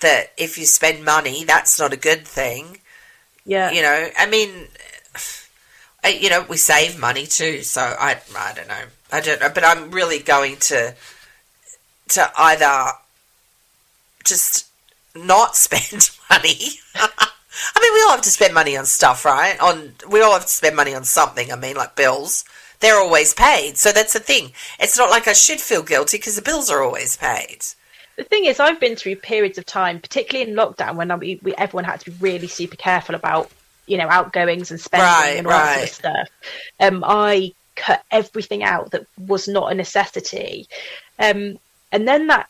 [0.00, 2.78] that if you spend money, that's not a good thing.
[3.46, 3.70] Yeah.
[3.70, 4.66] You know, I mean,
[6.04, 7.62] you know, we save money too.
[7.62, 10.96] So I, I don't know, I don't know, but I'm really going to
[12.08, 12.92] to either
[14.24, 14.66] just
[15.14, 16.80] not spend money.
[16.96, 19.56] I mean, we all have to spend money on stuff, right?
[19.60, 21.52] On we all have to spend money on something.
[21.52, 22.44] I mean, like bills.
[22.80, 24.52] They're always paid, so that's the thing.
[24.78, 27.64] It's not like I should feel guilty because the bills are always paid.
[28.16, 31.54] The thing is, I've been through periods of time, particularly in lockdown, when we, we,
[31.54, 33.50] everyone had to be really super careful about,
[33.86, 36.28] you know, outgoings and spending Right, and all that sort of stuff.
[36.80, 40.68] Um, I cut everything out that was not a necessity,
[41.18, 41.58] um,
[41.92, 42.48] and then that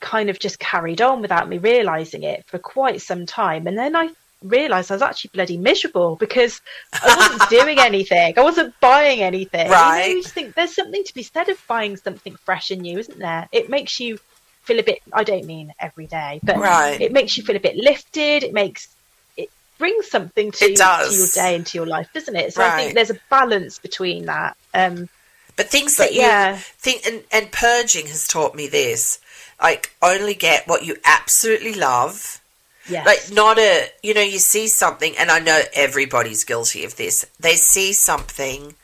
[0.00, 3.96] kind of just carried on without me realizing it for quite some time, and then
[3.96, 4.10] I
[4.42, 6.60] realized I was actually bloody miserable because
[7.02, 8.34] I wasn't doing anything.
[8.36, 9.66] I wasn't buying anything.
[9.66, 10.08] You know, Right.
[10.16, 13.18] you just think there's something to be said of buying something fresh and new, isn't
[13.18, 13.48] there?
[13.52, 14.18] It makes you
[14.64, 17.00] feel a bit I don't mean every day, but Right.
[17.00, 18.44] it makes you feel a bit lifted.
[18.44, 18.88] It makes
[19.36, 19.48] it
[19.78, 22.52] brings something to, to your day and to your life, doesn't it?
[22.52, 24.56] So I think there's a balance between that.
[24.74, 25.08] Um,
[25.56, 26.56] But things But that you yeah.
[26.56, 29.18] think, and, and purging has taught me this:
[29.60, 32.40] like only get what you absolutely love.
[32.88, 33.06] Yes.
[33.06, 37.24] Like not a, you know, you see something, and I know everybody's guilty of this.
[37.38, 38.74] They see something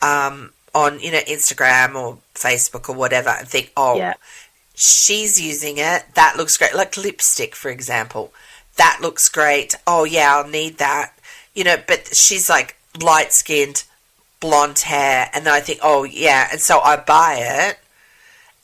[0.00, 4.14] um, on, you know, Instagram or Facebook or whatever, and think, oh, Yeah.
[4.74, 6.04] she's using it.
[6.14, 6.74] That looks great.
[6.74, 8.32] Like lipstick, for example.
[8.76, 9.74] that looks great.
[9.86, 11.12] Oh, yeah, I'll need that.
[11.54, 13.84] You know, but she's like light skinned,
[14.40, 15.28] blonde hair.
[15.34, 16.48] And then I think, oh, yeah.
[16.50, 17.78] And so I buy it.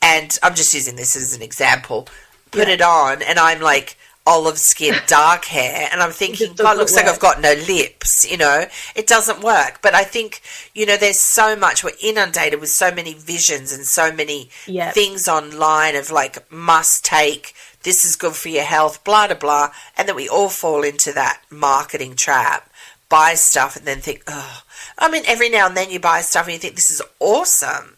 [0.01, 2.07] And I'm just using this as an example.
[2.51, 2.73] Put yeah.
[2.73, 7.05] it on, and I'm like, olive skin, dark hair, and I'm thinking, God, looks work.
[7.05, 8.29] like I've got no lips.
[8.29, 9.79] You know, it doesn't work.
[9.81, 10.41] But I think
[10.73, 11.83] you know, there's so much.
[11.83, 14.93] We're inundated with so many visions and so many yep.
[14.93, 17.53] things online of like must take.
[17.83, 21.13] This is good for your health, blah blah blah, and then we all fall into
[21.13, 22.69] that marketing trap.
[23.07, 24.61] Buy stuff and then think, oh.
[24.97, 27.97] I mean, every now and then you buy stuff and you think this is awesome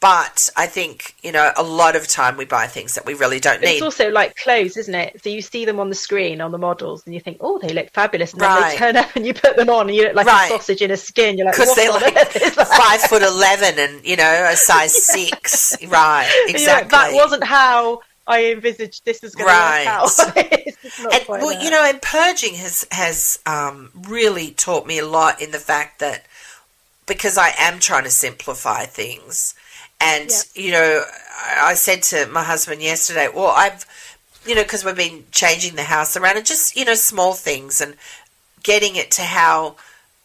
[0.00, 3.40] but I think, you know, a lot of time we buy things that we really
[3.40, 3.74] don't need.
[3.74, 5.20] It's also like clothes, isn't it?
[5.22, 7.72] So you see them on the screen on the models and you think, oh, they
[7.72, 8.32] look fabulous.
[8.32, 8.60] And right.
[8.60, 10.46] then they turn up and you put them on and you look like right.
[10.46, 11.36] a sausage in a skin.
[11.36, 12.28] You're like, because they're like
[12.68, 15.76] five foot 11 and, you know, a size six.
[15.88, 16.30] right.
[16.46, 16.96] Exactly.
[16.96, 19.84] Like, that wasn't how I envisaged this was going right.
[19.84, 21.12] to work out.
[21.12, 21.62] and, well, that.
[21.64, 25.98] you know, and purging has, has um, really taught me a lot in the fact
[25.98, 26.24] that
[27.06, 29.54] because I am trying to simplify things
[30.00, 30.44] and, yep.
[30.54, 31.04] you know,
[31.58, 33.84] I said to my husband yesterday, well, I've,
[34.46, 37.80] you know, because we've been changing the house around and just, you know, small things
[37.80, 37.94] and
[38.62, 39.76] getting it to how,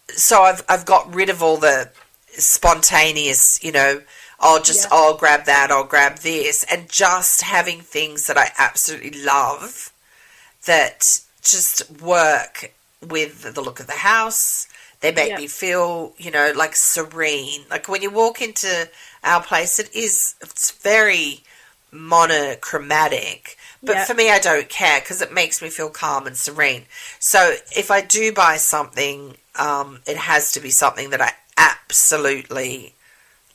[0.09, 1.89] so I've, I've got rid of all the
[2.29, 4.01] spontaneous, you know,
[4.39, 9.23] I'll just, I'll grab that, I'll grab this, and just having things that I absolutely
[9.23, 9.93] love
[10.65, 14.67] that just work with the look of the house.
[15.03, 17.65] They make me feel, you know, like serene.
[17.69, 18.89] Like when you walk into
[19.23, 19.79] our place.
[19.79, 21.43] It is it's very
[21.91, 23.57] monochromatic.
[23.85, 26.85] But for me, I don't care because it makes me feel calm and serene.
[27.19, 32.93] So if I do buy something, um, it has to be something that I absolutely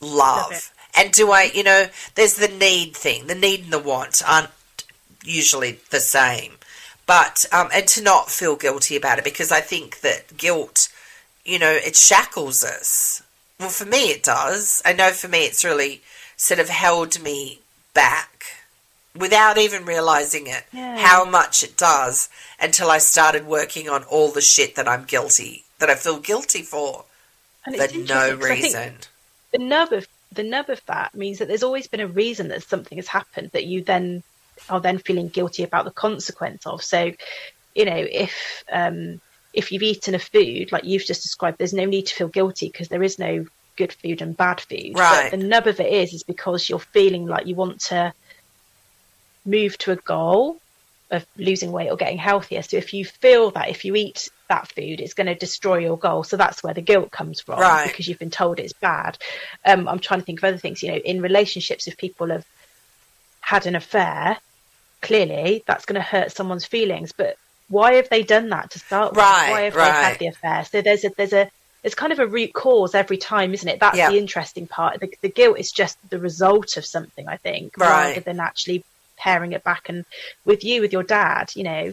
[0.01, 0.51] love.
[0.51, 3.27] love and do I, you know, there's the need thing.
[3.27, 4.51] The need and the want aren't
[5.25, 6.53] usually the same.
[7.07, 10.89] But, um, and to not feel guilty about it because I think that guilt,
[11.49, 13.23] you know, it shackles us.
[13.59, 14.83] Well, for me, it does.
[14.85, 16.03] I know for me, it's really
[16.37, 17.61] sort of held me
[17.95, 18.45] back
[19.17, 20.99] without even realizing it, yeah.
[20.99, 22.29] how much it does
[22.61, 26.63] until I started working on all the shit that I'm guilty, that I feel guilty
[26.63, 27.05] for,
[27.67, 28.95] and for no reason.
[29.51, 32.63] The nub of the nub of that means that there's always been a reason that
[32.63, 34.23] something has happened that you then
[34.69, 36.83] are then feeling guilty about the consequence of.
[36.83, 37.13] So,
[37.75, 39.21] you know, if um,
[39.53, 42.69] if you've eaten a food like you've just described, there's no need to feel guilty
[42.69, 44.93] because there is no good food and bad food.
[44.95, 45.31] Right.
[45.31, 48.13] But the nub of it is is because you're feeling like you want to
[49.45, 50.61] move to a goal
[51.11, 52.63] of losing weight or getting healthier.
[52.63, 55.97] So if you feel that if you eat that food, it's going to destroy your
[55.97, 56.23] goal.
[56.23, 57.89] So that's where the guilt comes from right.
[57.89, 59.17] because you've been told it's bad.
[59.65, 60.83] Um, I'm trying to think of other things.
[60.83, 62.47] You know, in relationships, if people have
[63.41, 64.37] had an affair,
[65.01, 67.13] clearly that's going to hurt someone's feelings.
[67.13, 67.37] But
[67.69, 69.19] why have they done that to start with?
[69.19, 69.87] Right, why have right.
[69.87, 70.65] they had the affair?
[70.65, 71.51] So there's a there's a
[71.83, 73.81] there's kind of a root cause every time, isn't it?
[73.81, 74.11] That's yeah.
[74.11, 75.01] the interesting part.
[75.01, 78.09] The, the, guilt is just the result of something, I think, right.
[78.09, 78.85] rather than actually
[79.17, 79.89] paring it back.
[79.89, 80.05] And
[80.45, 81.93] with you, with your dad, you know,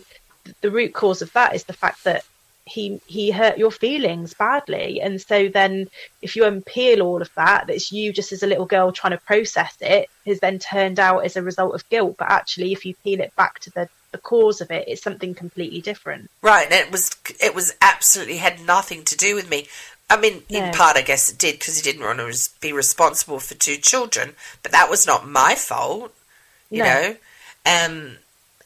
[0.61, 2.25] the root cause of that is the fact that
[2.65, 5.88] he he hurt your feelings badly and so then
[6.23, 9.23] if you unpeel all of that that's you just as a little girl trying to
[9.23, 12.95] process it has then turned out as a result of guilt but actually if you
[13.03, 14.88] peel it back to the the cause of it.
[14.88, 16.32] it is something completely different.
[16.41, 19.67] Right, and it was it was absolutely had nothing to do with me.
[20.10, 23.39] I mean, in part, I guess it did because he didn't want to be responsible
[23.39, 26.13] for two children, but that was not my fault,
[26.69, 26.86] you no.
[26.86, 27.15] know.
[27.65, 28.17] Um,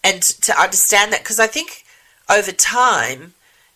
[0.04, 1.86] and to understand that, because I think
[2.30, 3.34] over time,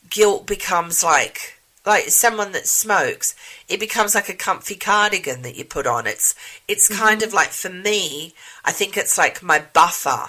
[0.10, 3.36] guilt becomes like like someone that smokes.
[3.68, 6.06] It becomes like a comfy cardigan that you put on.
[6.06, 6.36] It's
[6.68, 7.02] it's mm-hmm.
[7.02, 8.34] kind of like for me,
[8.64, 10.28] I think it's like my buffer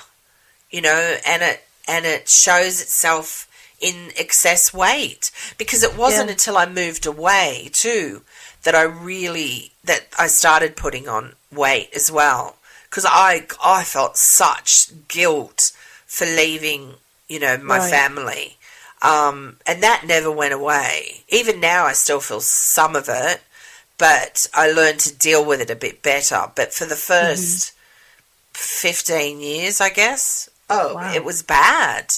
[0.74, 3.48] you know, and it and it shows itself
[3.80, 6.32] in excess weight because it wasn't yeah.
[6.32, 8.22] until I moved away too
[8.64, 12.56] that I really that I started putting on weight as well
[12.90, 15.70] because I I felt such guilt
[16.06, 16.94] for leaving
[17.28, 17.90] you know my right.
[17.90, 18.56] family
[19.00, 23.42] um, and that never went away even now I still feel some of it
[23.96, 27.74] but I learned to deal with it a bit better but for the 1st mm-hmm.
[28.54, 31.14] 15 years I guess Oh, wow.
[31.14, 32.14] it was bad.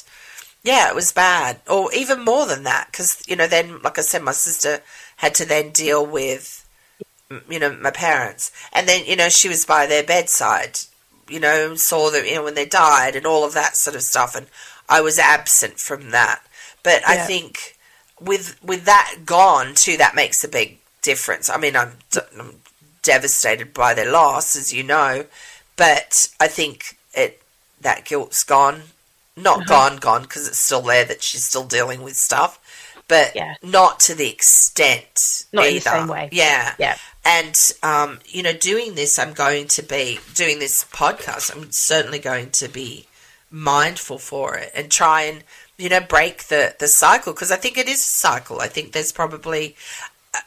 [0.63, 1.61] Yeah, it was bad.
[1.69, 4.81] Or even more than that, because, you know, then, like I said, my sister
[5.17, 6.67] had to then deal with,
[7.49, 8.51] you know, my parents.
[8.73, 10.79] And then, you know, she was by their bedside,
[11.29, 14.03] you know, saw them, you know, when they died and all of that sort of
[14.03, 14.35] stuff.
[14.35, 14.47] And
[14.89, 16.43] I was absent from that.
[16.83, 17.15] But yeah.
[17.15, 17.77] I think
[18.21, 21.49] with with that gone, too, that makes a big difference.
[21.49, 21.93] I mean, I'm,
[22.39, 22.57] I'm
[23.03, 25.27] devastated by their loss, as you know.
[25.77, 26.97] But I think
[27.81, 28.83] that guilt's gone
[29.37, 32.59] not gone, gone because it's still there that she's still dealing with stuff,
[33.07, 33.57] but Yeah.
[33.63, 35.45] not to the extent.
[35.53, 35.91] Not in the either.
[35.91, 36.29] same way.
[36.33, 36.75] Yeah.
[36.79, 36.97] Yeah.
[37.23, 41.55] And, um, you know, doing this, I'm going to be doing this podcast.
[41.55, 43.07] I'm certainly going to be
[43.51, 45.45] mindful for it and try and,
[45.77, 48.61] you know, break the, the cycle because I think it is a cycle.
[48.61, 49.77] I think there's probably
[50.35, 50.39] a,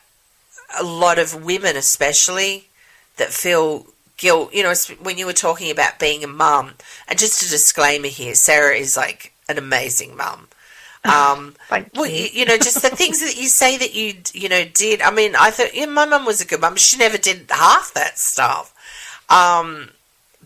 [0.82, 2.70] a lot of women, especially,
[3.18, 3.86] that feel
[4.20, 4.54] guilt.
[4.54, 6.74] You know, when you were talking about being a mum,
[7.08, 10.48] and just a disclaimer here Sarah is like an amazing mum.
[11.06, 12.24] Um, well, you.
[12.24, 15.02] you, you know, just the things that you say that you, you know, did.
[15.02, 16.76] I mean, I thought, yeah, my mum was a good mum.
[16.76, 18.76] She never did half that stuff.
[19.30, 19.92] Um,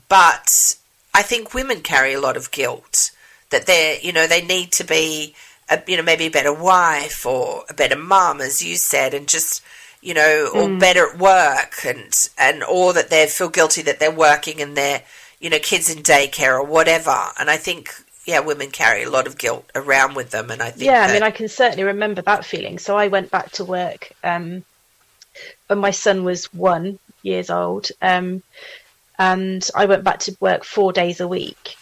[0.10, 0.76] but
[1.12, 3.10] I think women carry a lot of guilt
[3.50, 5.34] that they're, you know, they need to be,
[5.70, 9.28] a, you know, maybe a better wife or a better mum, as you said, and
[9.28, 9.64] just,
[10.04, 14.12] you know, or better at work, and and or that they feel guilty that they're
[14.12, 15.02] working and they're,
[15.40, 17.18] you know, kids in daycare or whatever.
[17.40, 17.90] And I think,
[18.26, 21.14] yeah, women carry a lot of guilt around with them, and I think, yeah, I
[21.14, 22.80] mean, I can certainly remember that feeling.
[22.80, 24.66] So I went back to work um,
[25.68, 28.44] when my son was one years old, um,
[29.18, 31.78] and I went back to work four days a week.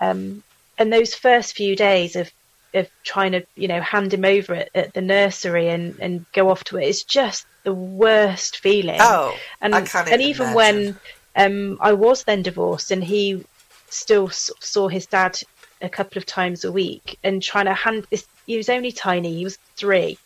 [0.00, 0.42] Um,
[0.78, 2.30] and those first few days of
[2.74, 6.50] of trying to, you know, hand him over at, at the nursery and, and go
[6.50, 9.00] off to it is just the worst feeling.
[9.00, 11.00] oh, and I can't and even even when
[11.36, 13.44] um, I was then divorced, and he
[13.90, 15.36] still saw his dad
[15.82, 18.26] a couple of times a week, and trying to hand this.
[18.46, 20.18] He was only tiny; he was three,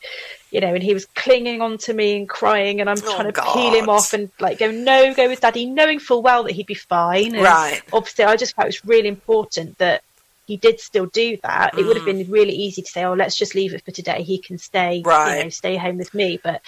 [0.51, 3.33] you know, and he was clinging on to me and crying, and I'm Oh, trying
[3.33, 6.53] to peel him off and like go, no, go with daddy, knowing full well that
[6.53, 7.35] he'd be fine.
[7.35, 7.83] And Right.
[7.93, 10.03] Obviously, I just felt it was really important that
[10.47, 11.75] he did still do that.
[11.77, 12.05] It would have Mm.
[12.05, 14.23] been really easy to say, oh, let's just leave it for today.
[14.23, 15.39] He can stay, right.
[15.39, 16.61] you know, stay home with me, but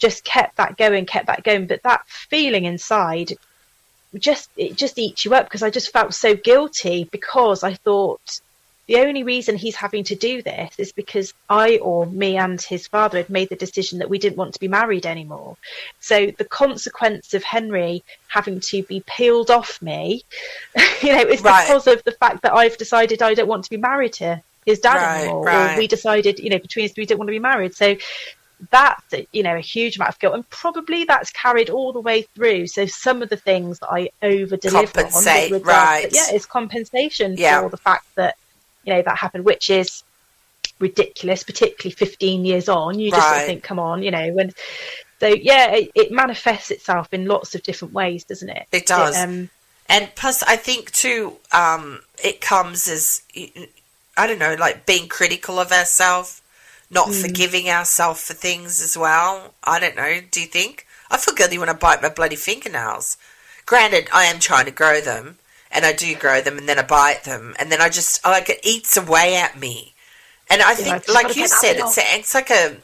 [0.00, 1.66] just kept that going, kept that going.
[1.66, 3.32] But that feeling inside
[4.18, 8.40] just it just eats you up because I just felt so guilty because I thought
[8.88, 12.88] the only reason he's having to do this is because I or me and his
[12.88, 15.56] father had made the decision that we didn't want to be married anymore.
[16.00, 20.24] So the consequence of Henry having to be peeled off me,
[21.02, 21.68] you know, is Right.
[21.68, 24.80] because of the fact that I've decided I don't want to be married to his
[24.80, 25.74] dad Right, anymore, right.
[25.74, 27.76] or we decided, you know, between us we don't want to be married.
[27.76, 27.96] So
[28.70, 32.22] that's you know a huge amount of guilt and probably that's carried all the way
[32.34, 36.08] through so some of the things that i over deliver on regards right.
[36.12, 37.62] yeah it's compensation Yeah.
[37.62, 38.36] for the fact that
[38.84, 40.02] you know that happened which is
[40.78, 44.52] ridiculous particularly 15 years on you just sort of think come on you know when
[45.20, 49.16] so yeah it, it manifests itself in lots of different ways doesn't it It does.
[49.16, 49.50] um,
[49.88, 53.22] And plus, I think too, um, it comes as
[54.16, 56.39] I don't know, like being critical of ourselves,
[56.90, 57.20] not Hmm.
[57.22, 59.54] forgiving ourselves for things as well.
[59.64, 60.20] I don't know.
[60.30, 60.86] Do you think?
[61.10, 63.16] I feel guilty when I bite my bloody fingernails.
[63.66, 65.38] Granted, I am trying to grow them,
[65.70, 68.48] and I do grow them, and then I bite them, and then I just like
[68.48, 69.94] it eats away at me.
[70.48, 72.76] And I think, like you said, it's a, it's like a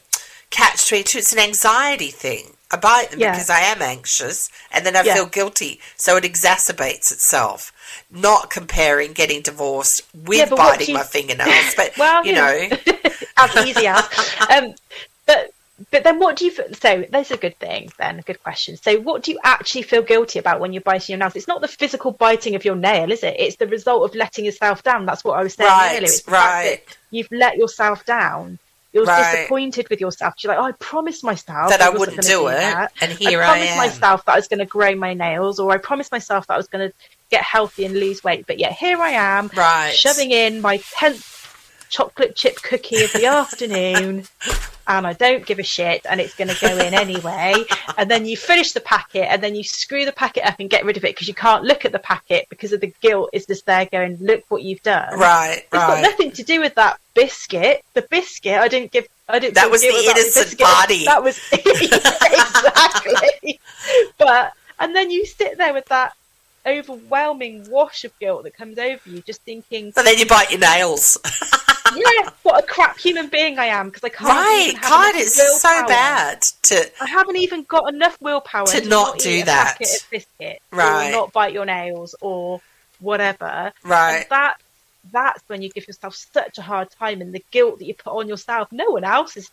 [0.51, 1.19] catch twenty two.
[1.19, 2.53] It's an anxiety thing.
[2.71, 3.31] I bite them Yeah.
[3.33, 5.15] because I am anxious, and then I Yeah.
[5.15, 7.73] feel guilty, so it exacerbates itself.
[8.11, 12.69] Not comparing getting divorced with biting you- my fingernails, but Well, you know,
[13.37, 14.05] as easy as.
[14.51, 14.75] Um,
[15.27, 15.51] but
[15.91, 18.99] but then what do you so that's a good thing then a good question so
[19.01, 21.69] what do you actually feel guilty about when you're biting your nails it's not the
[21.69, 25.23] physical biting of your nail is it it's the result of letting yourself down that's
[25.25, 26.81] what i was saying Right, earlier it's right.
[27.11, 28.59] you've let yourself down
[28.93, 29.35] you're Right.
[29.35, 32.47] disappointed with yourself you're like oh, i promised myself That I wasn't wouldn't gonna do
[32.49, 32.93] it, that.
[33.03, 33.51] and here I am.
[33.51, 33.79] I promised am.
[33.79, 36.57] myself that i was going to grow my nails or i promised myself that i
[36.57, 36.95] was going to
[37.31, 39.93] get healthy and lose weight but yet here i am right?
[39.93, 41.23] shoving in my 10th
[41.89, 44.25] chocolate chip cookie of the afternoon
[44.89, 47.55] and I don't give a shit and it's going to go in anyway.
[47.99, 50.85] And then you finish the packet and then you screw the packet up and get
[50.85, 53.47] rid of it because you can't look at the packet because of the guilt is
[53.47, 55.19] just there going, look what you've done.
[55.19, 57.85] Right, It's got nothing to do with that biscuit.
[57.95, 59.09] The biscuit, I didn't give.
[59.29, 59.55] I didn't.
[59.55, 60.67] That was the innocent biscuit.
[60.67, 61.05] party.
[61.05, 63.61] That was exactly.
[64.19, 66.13] but and then you sit there with that
[66.67, 70.61] overwhelming wash of guilt that comes over you, just thinking, But then you bite your
[70.61, 71.19] nails.
[71.95, 74.29] yeah, what a crap human being I am because I can't.
[74.29, 79.17] right, God, it's so bad to I haven't even got enough willpower To to, not
[79.17, 79.77] eat do that.
[79.79, 81.11] biscuits, Right.
[81.13, 82.61] not bite your nails, or
[83.01, 83.73] whatever.
[83.85, 84.17] right.
[84.23, 84.55] And that
[85.13, 88.13] that's when you give yourself such a hard time, and the guilt that you put
[88.19, 88.69] on yourself.
[88.73, 89.49] No one else is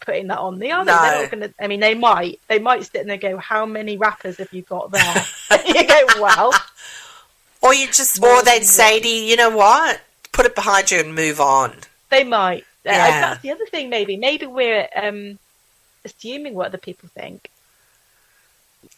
[0.00, 0.84] putting that on the other.
[0.92, 1.26] No.
[1.30, 1.64] They're not to.
[1.64, 2.40] I mean, they might.
[2.48, 5.24] They might sit and they go, "How many rappers have you got there?"
[5.66, 6.52] you go, "Well,
[7.60, 10.00] Or you just, or they'd say to you, you know what?
[10.32, 11.74] Put it behind you and move on.
[12.10, 13.20] they might." Uh, Yeah.
[13.20, 13.90] that's the other thing.
[13.90, 15.38] Maybe, maybe we're um,
[16.04, 17.50] assuming what other people think.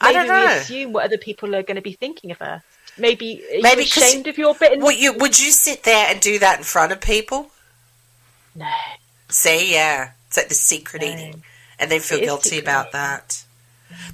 [0.01, 0.47] I Maybe don't know.
[0.47, 2.63] we assume what other people are going to be thinking of us.
[2.99, 4.79] maybe are Maybe ashamed of your bit.
[4.79, 7.51] Would you would you sit there and do that in front of people?
[8.55, 8.69] No.
[9.31, 11.43] See, yeah, it's like the secret eating,
[11.81, 13.43] and then feel guilty secret about that.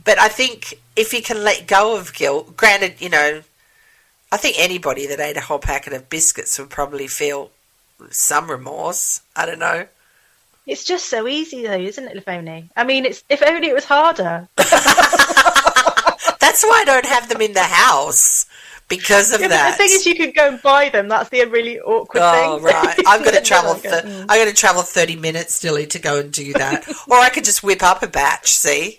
[0.02, 3.42] But I think if you can let go of guilt, granted, you know,
[4.32, 7.50] I think anybody that ate a whole packet of biscuits would probably feel
[8.08, 9.20] some remorse.
[9.36, 9.88] I don't know.
[10.66, 12.70] It's just so easy though, isn't it, Lovoni?
[12.74, 14.48] I mean, it's if only it was harder.
[14.56, 18.46] That's why I don't have them in the house
[18.88, 19.72] because of Yeah, that.
[19.72, 21.08] the thing is, you could go and buy them.
[21.08, 22.64] That's the really awkward Oh thing.
[22.64, 22.96] right!
[23.06, 23.74] I'm going to travel.
[23.74, 26.86] Go, Th- "Mm." I'm going to travel 30 minutes still to go and do that,
[27.08, 28.50] or I could just whip up a batch.
[28.52, 28.98] See,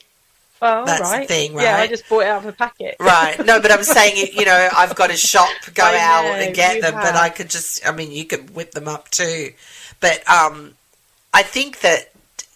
[0.62, 1.64] Oh, That's the thing, right.
[1.64, 1.90] Yeah, I right?
[1.90, 2.96] just bought it out of a packet.
[3.00, 3.38] right?
[3.46, 6.96] No, but I'm saying, you know, I've got to shop, go out and get them,
[6.96, 7.16] but.
[7.16, 7.88] I could just.
[7.88, 9.52] I mean, you could whip them up too,
[10.00, 10.74] but um,
[11.34, 12.10] I think that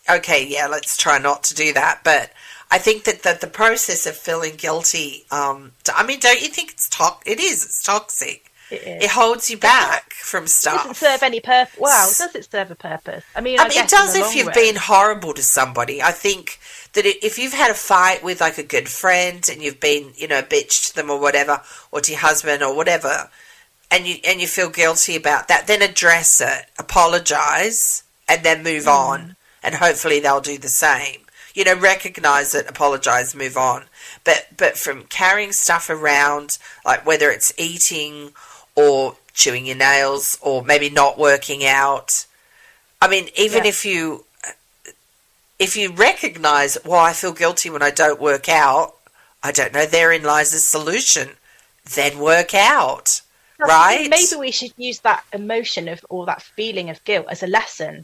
[0.10, 2.32] okay, yeah, let's try not to do that, but.
[2.74, 6.72] I think that, that the process of feeling guilty, um, I mean, don't you think
[6.72, 7.64] it's to- It is.
[7.66, 8.46] It's toxic.
[8.72, 9.04] It is.
[9.04, 10.78] It holds you back from It stuff.
[10.78, 11.78] doesn't serve any purpose.
[11.78, 13.26] Wow, does it serve a purpose?
[13.36, 14.54] I mean, I, I mean, it does if you've run.
[14.56, 16.02] been horrible to somebody.
[16.02, 16.58] I think
[16.94, 20.14] that i- if you've had a fight with like a good friend and you've been,
[20.16, 21.62] you know, a bitch to them or whatever,
[21.92, 23.30] or to your husband or whatever,
[23.92, 28.86] and you and you feel guilty about that, then address it, apologize, and then move
[28.86, 28.94] Mm.
[28.94, 31.26] on, and hopefully they'll do the same.
[31.54, 33.86] You know, recognize it, apologize, move on.
[34.24, 38.32] But but from carrying stuff around, like whether it's eating
[38.76, 42.26] or chewing your nails or maybe not working out.
[43.02, 43.70] I mean, even Yeah.
[43.70, 44.26] if you
[45.60, 48.96] if you recognize, well, I feel guilty when I don't work out.
[49.44, 49.86] I don't know.
[49.86, 51.32] Therein lies the solution.
[51.96, 53.22] Then work out,
[53.60, 54.08] right?
[54.10, 57.94] Maybe we should use that emotion of or that feeling of guilt as a lesson.
[57.96, 58.02] you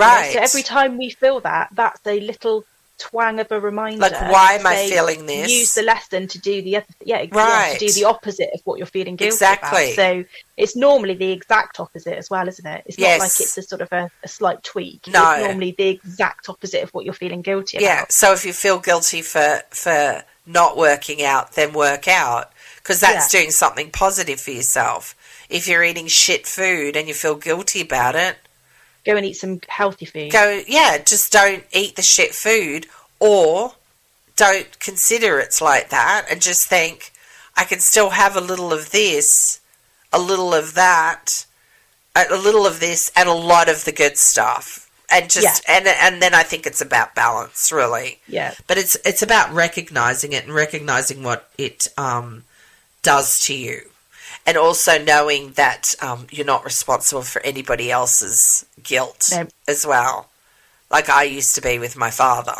[0.00, 0.06] know?
[0.06, 0.32] right.
[0.32, 2.64] So every time we feel that, that's a little
[2.98, 3.98] twang of a reminder.
[4.00, 5.50] Like, why am I feeling this?
[5.52, 7.78] Use the lesson to do the other, yeah, yeah, Right.
[7.78, 9.92] to do the opposite of what you're feeling guilty Exactly.
[9.92, 9.96] about.
[9.96, 10.24] So
[10.56, 12.82] it's normally the exact opposite as well, isn't it?
[12.86, 13.18] It's Yes.
[13.18, 15.06] not like it's a sort of a, a slight tweak.
[15.08, 15.32] No.
[15.32, 17.84] It's normally the exact opposite of what you're feeling guilty about.
[17.84, 18.04] Yeah.
[18.08, 23.30] So if you feel guilty for for not working out, then work out because that's
[23.30, 25.14] doing something positive for yourself.
[25.48, 28.36] If you're eating shit food and you feel guilty about it,
[29.06, 30.30] Go and eat some healthy food.
[30.32, 32.86] go yeah just don't eat the shit food
[33.20, 33.72] or
[34.36, 37.12] don't consider it's like that and just think
[37.56, 39.60] i can still have a little of this
[40.12, 41.46] a little of that
[42.14, 46.20] a little of this and a lot of the good stuff and just and and
[46.20, 48.54] then i think it's about balance really Yeah.
[48.66, 52.42] but it's it's about recognizing it and recognizing what it um,
[53.02, 53.82] does to you,
[54.46, 59.46] and also knowing that um, you're not responsible for anybody else's guilt No.
[59.66, 60.28] as well.
[60.90, 62.54] Like I used to be with my father,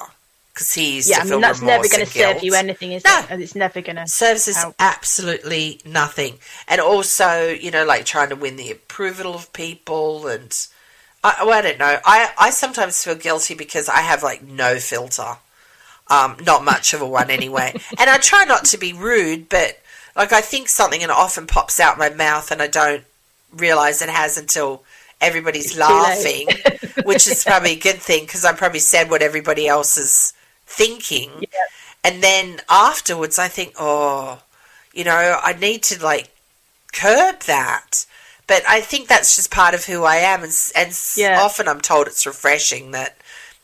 [0.52, 2.92] because he used Yeah, to I feel mean, that's never going to serve you anything,
[2.92, 3.18] is No.
[3.20, 3.26] it?
[3.30, 4.06] And it's never going to.
[4.08, 9.52] Serves us absolutely nothing, and also you know like trying to win the approval of
[9.52, 10.54] people and.
[11.24, 11.98] I, well, I don't know.
[12.04, 15.38] I, I sometimes feel guilty because I have like no filter.
[16.08, 17.74] Um, not much of a one anyway.
[17.98, 19.80] and I try not to be rude, but
[20.16, 23.04] like I think something and it often pops out my mouth and I don't
[23.52, 24.82] realize it has until
[25.20, 26.48] everybody's It's laughing,
[27.02, 30.32] which is probably a good thing because I probably said what everybody else is
[30.66, 31.30] thinking.
[32.04, 34.42] And then afterwards I think, oh,
[34.92, 36.30] you know, I need to like
[36.92, 38.06] curb that.
[38.46, 41.40] But I think that's just part of who I am, and, and Yeah.
[41.40, 43.16] often I'm told it's refreshing that,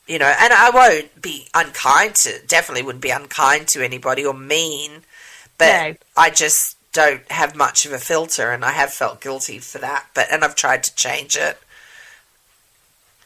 [0.08, 4.34] you know, and I won't be unkind to, definitely wouldn't be unkind to anybody or
[4.34, 5.02] mean,
[5.62, 5.94] but No.
[6.16, 10.06] I just don't have much of a filter, and I have felt guilty for that.
[10.14, 11.58] But and I've tried to change it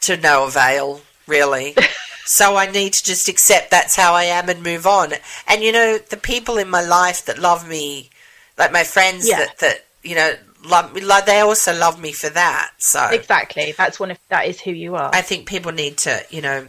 [0.01, 1.75] to no avail, really.
[2.25, 5.13] so I need to just accept that's how I am and move on.
[5.47, 8.09] And you know, the people in my life that love me,
[8.57, 9.39] like my friends Yeah.
[9.39, 10.33] that that you know
[10.65, 12.71] love me, like they also love me for that.
[12.77, 13.73] So Exactly.
[13.77, 15.09] That's one of that is who you are.
[15.13, 16.67] I think people need to, you know,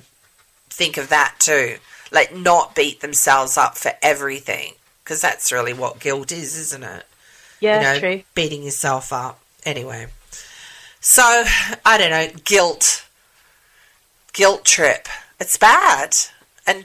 [0.71, 1.77] think of that too.
[2.11, 4.73] Like, not beat themselves up for everything.
[5.09, 7.07] Because that's really what guilt is, isn't it?
[7.61, 8.23] yeah, you know, true.
[8.35, 9.41] beating yourself up.
[9.65, 10.09] Anyway.
[11.01, 11.23] So,
[11.87, 13.07] I don't know, guilt.
[14.35, 15.09] Guilt trip.
[15.41, 16.15] It's bad.
[16.67, 16.81] And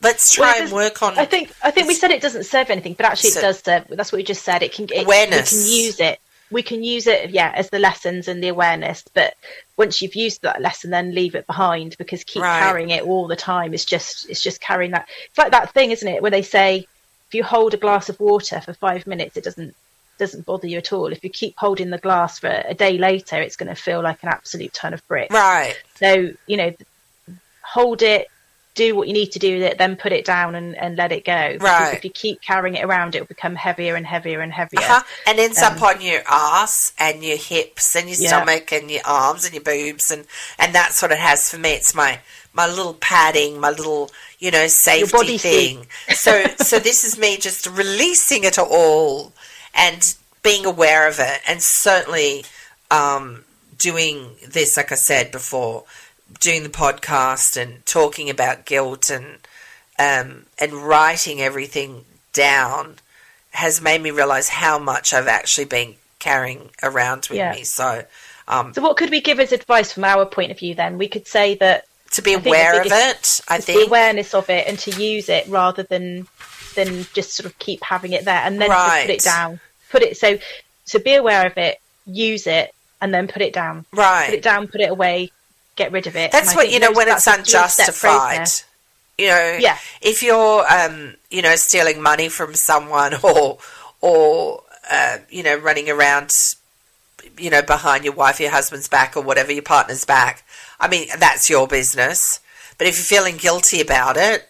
[0.00, 2.70] let's try Well, and work on I think I think we said it doesn't serve
[2.70, 3.86] anything, but actually So- it does serve.
[3.88, 4.62] That's what we just said.
[4.62, 5.50] It can it, Awareness.
[5.50, 6.20] We can use it.
[6.52, 9.02] We can use it, yeah, as the lessons and the awareness.
[9.14, 9.34] But
[9.76, 12.60] once you've used that lesson, then leave it behind because keep Right.
[12.60, 13.74] carrying it all the time.
[13.74, 15.08] It's just it's just carrying that.
[15.28, 16.22] It's like that thing, isn't it?
[16.22, 16.86] Where they say
[17.34, 19.74] if you hold a glass of water for five minutes, it doesn't
[20.20, 21.12] doesn't bother you at all.
[21.12, 24.22] If you keep holding the glass for a day later, it's going to feel like
[24.22, 25.34] an absolute ton of bricks.
[25.34, 25.74] Right.
[25.96, 26.72] So, you know,
[27.64, 28.28] hold it,
[28.76, 31.10] do what you need to do with it, then put it down and, and let
[31.10, 31.54] it go.
[31.54, 31.94] Because Right.
[31.94, 34.82] if you keep carrying it around, it will become heavier and heavier and heavier.
[34.82, 35.02] Uh-huh.
[35.26, 38.28] And ends Um, up on your ass and your hips and your Yeah.
[38.28, 40.26] stomach and your arms and your boobs and
[40.60, 41.72] and that's what it has for me.
[41.72, 42.20] It's my
[42.52, 44.12] my little padding, my little
[44.44, 45.86] you know safety thing.
[46.10, 49.32] so so this is me just releasing it all
[49.74, 52.44] and being aware of it and certainly
[52.90, 53.44] um,
[53.78, 54.16] doing
[54.46, 55.84] this like I said before,
[56.40, 59.26] doing the podcast and talking about guilt and
[59.98, 62.96] um, and writing everything down
[63.52, 67.52] has made me realize how much I've actually been carrying around with Yeah.
[67.52, 67.64] me.
[67.64, 68.04] So
[68.46, 70.98] um, So, what could we give as advice from our point of view then?
[70.98, 74.34] We could say that to be think aware of it, I it's the think awareness
[74.34, 76.26] of it and to use it rather than
[76.74, 79.02] than just sort of keep having it there and then Right.
[79.06, 79.60] put it down.
[79.90, 80.38] Put it so
[80.84, 83.84] so be aware of it, use it, and then put it down.
[83.92, 85.30] Right, Put it down, put it away,
[85.76, 86.32] get rid of it.
[86.32, 88.48] That's what you know when it's that's a three-step unjustified.
[89.18, 89.78] You know, Yeah.
[90.02, 93.58] if you're um, you know stealing money from someone or
[94.00, 96.34] or uh, you know running around
[97.38, 100.44] you know behind your wife, your husband's back, or whatever your partner's back.
[100.84, 102.40] I mean, that's your business.
[102.76, 104.48] But if you're feeling guilty about it,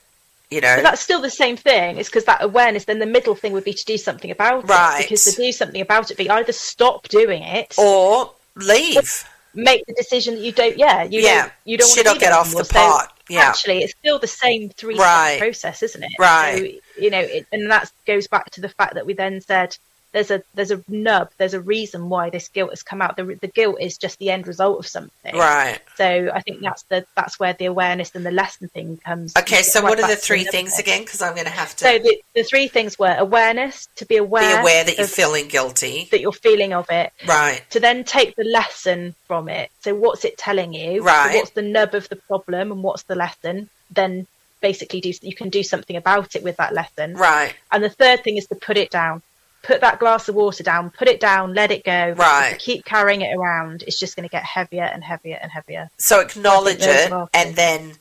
[0.51, 1.97] you know, But that's still the same thing.
[1.99, 2.85] It's because that awareness.
[2.85, 5.01] Then the middle thing would be to do something about Right.
[5.01, 5.05] it.
[5.05, 9.24] Because to do something about it, be either stop doing it, or leave.
[9.55, 10.76] make the decision that you don't.
[10.76, 11.43] Yeah, you Yeah.
[11.43, 11.53] don't.
[11.64, 13.12] You don't Shit want to get off the pot.
[13.28, 13.41] Yeah.
[13.49, 15.39] Actually, it's still the same three step Right.
[15.39, 16.11] process, isn't it?
[16.18, 16.59] Right.
[16.97, 19.76] So, you know, it, and that goes back to the fact that we then said
[20.14, 23.16] there's a there's a nub, there's a reason why this guilt has come out.
[23.16, 25.36] The the guilt is just the end result of something.
[25.36, 25.80] Right.
[25.96, 29.36] So I think that's the that's where the awareness and the lesson thing comes.
[29.36, 31.02] Okay, so what are the three things again?
[31.02, 34.16] Because I'm going to have to So the, the three things were awareness, to be
[34.16, 36.08] aware, be aware that you're feeling guilty.
[36.12, 37.62] that you're feeling of it, Right.
[37.70, 39.68] to then take the lesson from it.
[39.80, 41.00] So what's it telling you?
[41.00, 41.34] So Right.
[41.34, 43.68] what's the nub of the problem and what's the lesson?
[43.90, 44.28] Then
[44.60, 47.14] basically do you can do something about it with that lesson.
[47.14, 47.54] Right.
[47.72, 49.22] And the third thing is to put it down.
[49.64, 52.10] Put that glass of water down, put it down, let it go.
[52.16, 52.56] Right.
[52.58, 55.90] Keep carrying it around, it's just going to get heavier and heavier and heavier.
[55.98, 57.94] So acknowledge it and then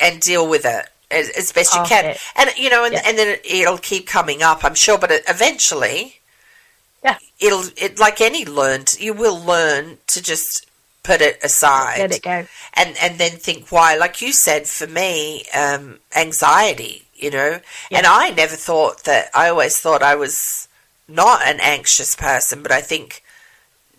[0.00, 2.04] and deal with it as, as best you can.
[2.04, 2.18] it.
[2.36, 3.02] And you know, and, Yeah.
[3.06, 4.98] and then it'll keep coming up, I'm sure.
[4.98, 6.20] But eventually,
[7.02, 7.16] Yeah.
[7.40, 8.94] it'll it like any learned.
[9.00, 10.66] You will learn to just
[11.02, 12.46] put it aside Let it go.
[12.74, 13.96] and and then think why.
[13.96, 17.06] Like you said, for me, um, anxiety.
[17.14, 17.98] You know, Yeah.
[17.98, 19.30] and I never thought that.
[19.32, 20.66] I always thought I was
[21.08, 23.22] not an anxious person, but I think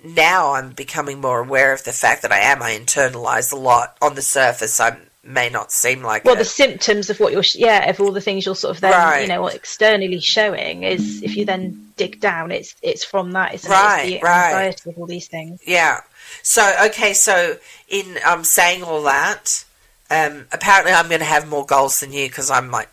[0.03, 2.61] now I'm becoming more aware of the fact that I am.
[2.61, 3.97] I internalize a lot.
[4.01, 6.39] On the surface, I may not seem like Well, it.
[6.39, 8.91] the symptoms of what you're, sh- yeah, of all the things you're sort of then,
[8.91, 9.21] Right.
[9.21, 13.53] you know, externally showing is if you then dig down, it's it's from that.
[13.53, 14.13] It's Right, it?
[14.15, 14.45] It's the right.
[14.47, 15.61] anxiety of all these things.
[15.65, 16.01] Yeah.
[16.41, 19.63] So okay, so in um, saying all that,
[20.09, 22.89] um, apparently I'm going to have more goals than you because I'm like,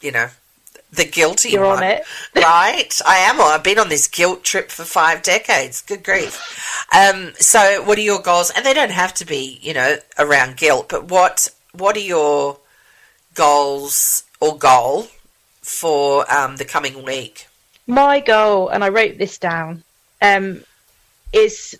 [0.00, 0.28] you know,
[0.94, 2.04] the guilty You're one, on it.
[2.36, 3.00] right?
[3.06, 3.40] I am.
[3.40, 5.82] I've been on this guilt trip for five decades.
[5.82, 6.86] Good grief.
[6.94, 8.50] Um, so what are your goals?
[8.50, 12.58] And they don't have to be, you know, around guilt, but what what are your
[13.34, 15.08] goals or goal
[15.60, 17.48] for um, the coming week?
[17.86, 19.82] My goal, and I wrote this down,
[20.22, 20.62] um,
[21.32, 21.78] is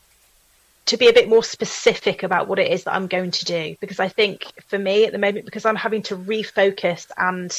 [0.86, 3.76] to be a bit more specific about what it is that I'm going to do.
[3.80, 7.50] Because I think for me at the moment, because I'm having to refocus and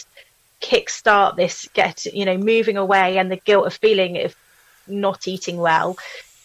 [0.61, 4.35] kickstart this, get you know, moving away, and the guilt of feeling of
[4.87, 5.97] not eating well,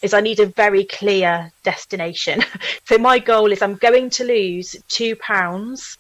[0.03, 2.43] is I need a very clear destination.
[2.85, 5.99] so my goal is I'm going to lose two pounds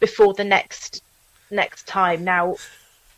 [0.00, 1.02] before the next
[1.50, 2.24] next time.
[2.24, 2.56] Now,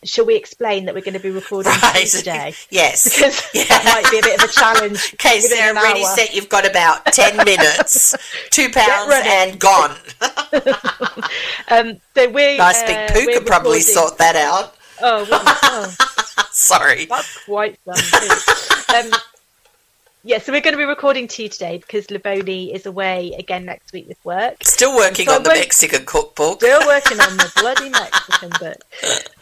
[0.04, 2.06] shall we explain that we're going to be recording Right.
[2.06, 2.54] today?
[2.70, 3.04] Yes.
[3.16, 3.64] Because Yeah.
[3.68, 5.14] that might be a bit of a challenge.
[5.14, 6.16] Okay, within Sarah, an ready, hour.
[6.16, 6.34] set.
[6.34, 8.14] You've got about 10 minutes.
[8.50, 9.96] Two pounds and gone.
[11.68, 14.74] Um, so we nice big uh, poo could probably sort that out.
[15.02, 15.94] Oh, wouldn't oh,
[16.52, 17.06] Sorry.
[17.06, 19.12] that's quite something.
[19.12, 19.18] um,
[20.26, 23.92] yeah, so we're going to be recording you today because Lovoni is away again next
[23.92, 24.56] week with work.
[24.64, 26.60] Still working So on the Mexican cookbook.
[26.60, 28.76] Still working on the bloody Mexican book.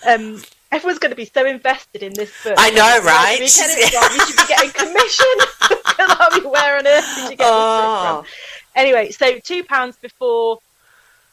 [0.06, 2.54] Um, everyone's going to be so invested in this book.
[2.58, 3.40] I know, right?
[3.40, 4.10] We, get it wrong.
[4.12, 5.78] we should be getting commission.
[5.96, 8.16] Because I'll be where on earth did you get this Oh.
[8.16, 8.34] book from?
[8.74, 10.58] Anyway, so two pounds before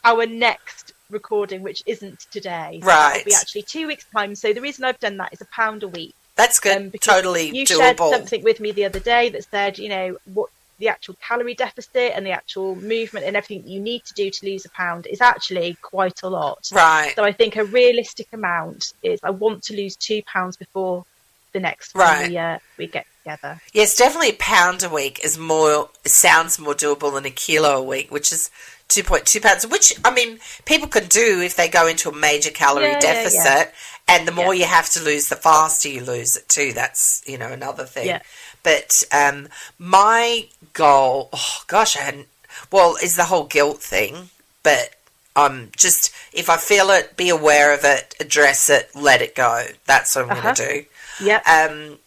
[0.03, 2.79] our next recording, which isn't today.
[2.81, 3.17] So Right.
[3.17, 4.35] It'll be actually two weeks' time.
[4.35, 6.13] So the reason I've done that is a pound a week.
[6.35, 6.77] That's good.
[6.77, 10.49] Um, totally You shared something with me the other day that said, you know, what
[10.79, 14.45] the actual calorie deficit and the actual movement and everything you need to do to
[14.45, 16.67] lose a pound is actually quite a lot.
[16.71, 17.13] Right.
[17.15, 21.05] So I think a realistic amount is I want to lose two pounds before
[21.53, 22.29] the next Right.
[22.29, 23.61] we, uh, we get together.
[23.73, 27.83] Yes, definitely a pound a week is more, sounds more doable than a kilo a
[27.83, 28.49] week, which is
[28.89, 32.85] 2.2 pounds, which I mean, people can do if they go into a major calorie
[32.87, 33.43] Yeah, yeah, deficit.
[33.45, 33.69] yeah.
[34.11, 34.65] And the more Yeah.
[34.65, 36.73] you have to lose, the faster you lose it too.
[36.73, 38.07] That's you know another thing.
[38.07, 38.21] Yeah.
[38.63, 39.47] But um,
[39.79, 42.27] my goal, oh gosh, I hadn't.
[42.71, 44.29] Well, is the whole guilt thing,
[44.63, 44.95] but
[45.35, 49.65] I'm just if I feel it, be aware of it, address it, let it go.
[49.85, 50.41] That's what I'm Uh-huh.
[50.41, 50.85] going to do.
[51.25, 51.41] Yeah.
[51.45, 51.99] Um,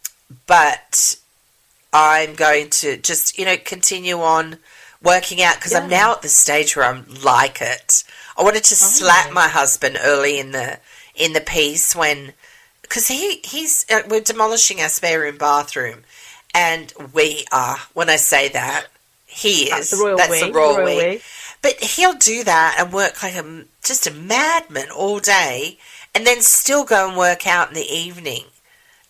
[0.47, 1.17] but
[1.93, 4.59] I'm going to just, you know, continue on
[5.03, 8.05] working out because I'm now at the stage where I'm like it.
[8.37, 9.33] I wanted to slap Oh.
[9.33, 10.79] my husband early in the
[11.15, 12.33] in the piece when
[12.83, 16.01] because he he's uh, we're demolishing our spare room bathroom,
[16.55, 17.79] and we are.
[17.93, 18.87] When I say that,
[19.27, 19.71] he is.
[19.71, 20.41] That's the royal That's we.
[20.41, 21.05] the royal, royal we.
[21.15, 21.23] we.
[21.63, 25.79] But he'll do that and work like a just a madman all day,
[26.15, 28.45] and then still go and work out in the evening.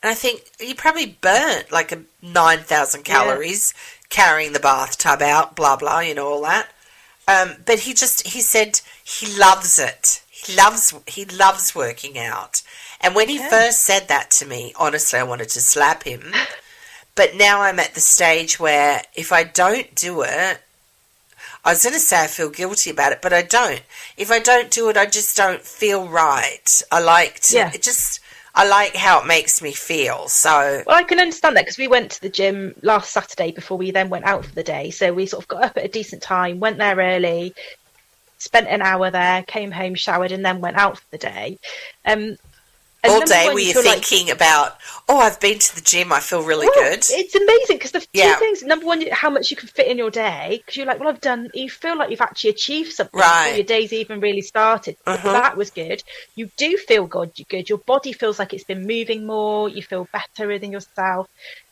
[0.03, 3.15] And I think you probably burnt like a nine thousand Yeah.
[3.15, 3.75] calories
[4.11, 6.69] carrying the bathtub out, blah blah, you know all that.
[7.27, 10.23] Um, but he just he said he loves it.
[10.47, 12.63] He loves he loves working out.
[13.01, 13.49] And when he Yeah.
[13.49, 16.35] first said that to me, honestly, I wanted to slap him.
[17.17, 20.61] But now I'm at the stage where if I don't do it,
[21.65, 23.83] I was going to say I feel guilty about it, but I don't.
[24.17, 26.83] If I don't do it, I just don't feel right.
[26.91, 27.71] I like to, Yeah.
[27.73, 28.19] it just,
[28.55, 30.27] I like how it makes me feel.
[30.29, 33.79] So, Well, I can understand that because we went to the gym last Saturday before
[33.79, 34.91] we then went out for the day.
[34.91, 37.55] So we sort of got up at a decent time, went there early,
[38.45, 41.59] spent an hour there, came home, showered, and then went out for the day.
[42.05, 42.37] Um,
[43.03, 44.79] and all day were you feel like- thinking about,
[45.11, 47.01] oh, I've been to the gym, I feel really good.
[47.11, 48.63] It's amazing because the two things.
[48.63, 51.21] Number one, how much you can fit in your day because you're like, well, I've
[51.21, 51.51] done.
[51.53, 53.45] You feel like you've actually achieved something Right.
[53.45, 54.97] before your day's even really started.
[55.07, 55.33] Uh-huh.
[55.33, 56.03] That was good.
[56.35, 57.33] You do feel good.
[57.37, 57.69] you're good.
[57.69, 59.69] Your body feels like it's been moving more.
[59.69, 61.29] You feel better within yourself.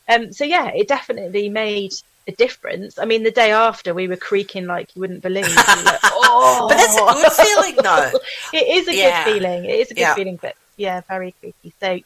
[0.07, 0.33] Um.
[0.33, 1.93] So yeah, it definitely made
[2.27, 2.97] a difference.
[2.99, 5.65] I mean, the day after we were creaking like you wouldn't believe.
[5.67, 8.13] Were like, oh, But that's a good feeling, though.
[8.53, 8.99] it is a Yeah.
[8.99, 9.65] good feeling.
[9.65, 10.13] It is a good Yeah.
[10.13, 11.73] feeling, but yeah, very creepy.
[11.81, 11.99] So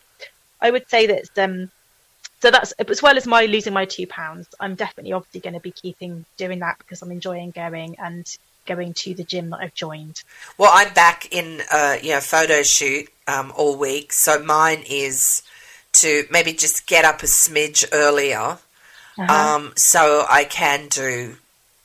[0.61, 1.71] I would say that um
[2.41, 5.59] so that's as well as my losing my two pounds, I'm definitely obviously going to
[5.59, 8.25] be keeping doing that because I'm enjoying going and
[8.67, 10.17] going to the gym that I've joined.
[10.57, 15.43] Well, I'm back in a you know photo shoot um, all week, so mine is
[15.93, 18.59] to maybe just get up a smidge earlier,
[19.17, 19.55] Uh-huh.
[19.55, 21.35] um, so I can do,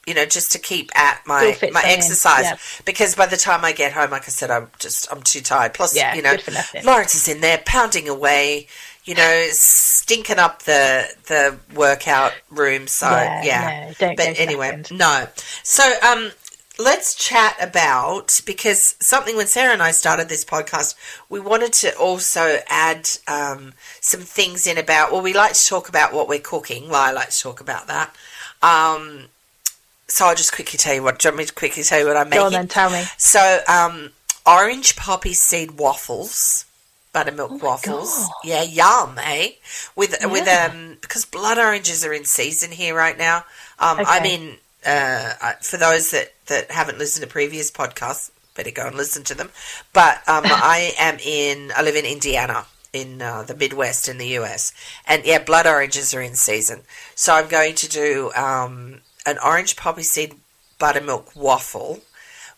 [0.07, 2.45] you know, just to keep at my my exercise.
[2.45, 2.57] yeah.
[2.85, 5.75] Because by the time I get home, like I said, I'm just I'm too tired.
[5.75, 6.85] Plus, yeah, you know, good for nothing.
[6.85, 8.67] Lawrence is in there pounding away,
[9.05, 12.87] you know, stinking up the the workout room.
[12.87, 14.99] So yeah, yeah, no, but anyway, second.
[14.99, 15.27] no.
[15.63, 16.31] So um,
[16.79, 20.95] let's chat about because something when Sarah and I started this podcast,
[21.29, 25.13] we wanted to also add um, some things in about.
[25.13, 26.89] Well, we like to talk about what we're cooking.
[26.89, 28.15] Well, I like to talk about that.
[28.63, 29.27] Um,
[30.09, 31.19] so I'll just quickly tell you what.
[31.19, 32.45] Do you want me to quickly tell you what I'm Go making?
[32.47, 33.03] on then, tell me.
[33.17, 34.11] So, um,
[34.47, 36.65] orange poppy seed waffles,
[37.13, 38.17] buttermilk Oh waffles.
[38.19, 38.31] God.
[38.45, 39.51] Yeah, yum, eh?
[39.97, 40.71] With with Yeah.
[40.73, 43.39] um because blood oranges are in season here right now.
[43.79, 44.57] Um, I'm in.
[44.85, 49.35] Uh, for those that that haven't listened to previous podcasts, better go and listen to
[49.35, 49.51] them.
[49.93, 51.73] But um, I am in.
[51.77, 52.67] I live in Indiana.
[52.93, 54.71] In uh, the Midwest in the US,
[55.07, 56.83] and yeah, blood oranges are in season.
[57.15, 60.35] So I'm going to do um, an orange poppy seed
[60.79, 62.03] buttermilk waffle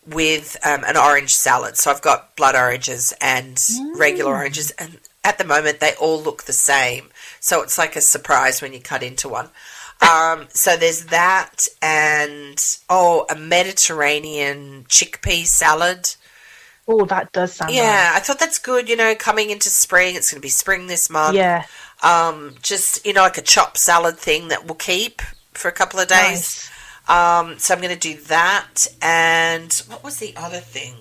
[0.05, 1.77] with um, an orange salad.
[1.77, 3.57] So I've got blood oranges and
[3.95, 7.09] regular oranges, and at the moment they all look the same.
[7.39, 9.49] So it's like a surprise when you cut into one.
[10.09, 16.15] Um, so there's that, and oh, a Mediterranean chickpea salad.
[16.87, 18.89] Oh, that does sound Yeah, I thought that's good.
[18.89, 21.35] You know, coming into spring, it's going to be spring this month.
[21.35, 21.65] Yeah,
[22.03, 25.21] Um, just you know, like a chopped salad thing that will keep
[25.53, 26.19] for a couple of days.
[26.19, 26.71] nice.
[27.07, 28.87] Um, so I'm going to do that.
[29.01, 30.95] And what was the other thing?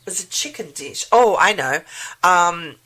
[0.00, 1.06] It was a chicken dish.
[1.12, 1.80] Oh, I know.
[2.22, 2.76] Um,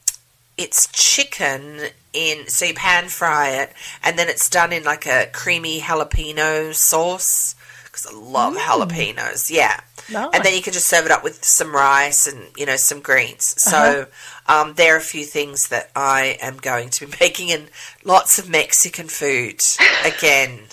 [0.59, 5.29] it's chicken in, so you pan fry it, and then it's done in like a
[5.33, 7.55] creamy jalapeno sauce.
[7.85, 8.59] Because I love Mm.
[8.61, 9.51] jalapenos.
[9.51, 9.81] Yeah.
[10.11, 10.31] Nice.
[10.33, 13.01] And then you can just serve it up with some rice and, you know, some
[13.01, 13.55] greens.
[13.59, 14.07] So
[14.47, 14.61] Uh-huh.
[14.63, 17.69] um, there are a few things that I am going to be making and
[18.05, 19.63] lots of Mexican food
[20.05, 20.69] again.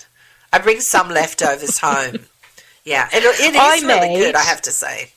[0.52, 2.26] I bring some leftovers home.
[2.84, 5.10] Yeah, it, it is I really made- good, I have to say.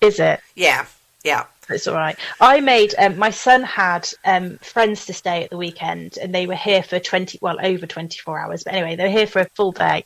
[0.00, 0.40] Is it?
[0.56, 0.86] Yeah,
[1.22, 1.44] yeah.
[1.70, 2.18] It's all right.
[2.40, 6.46] I made um, my son had um, friends to stay at the weekend, and they
[6.46, 8.64] were here for twenty, well, over twenty four hours.
[8.64, 10.04] But anyway, they were here for a full day,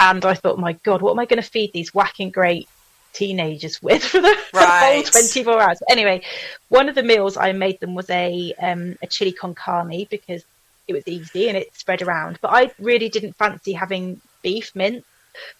[0.00, 2.68] and I thought, my God, what am I going to feed these whacking great
[3.14, 5.78] teenagers with for the, for the whole twenty four hours?
[5.80, 6.22] But anyway,
[6.68, 10.44] one of the meals I made them was a um, a chili con carne because
[10.86, 12.38] it was easy and it spread around.
[12.40, 15.04] But I really didn't fancy having beef mince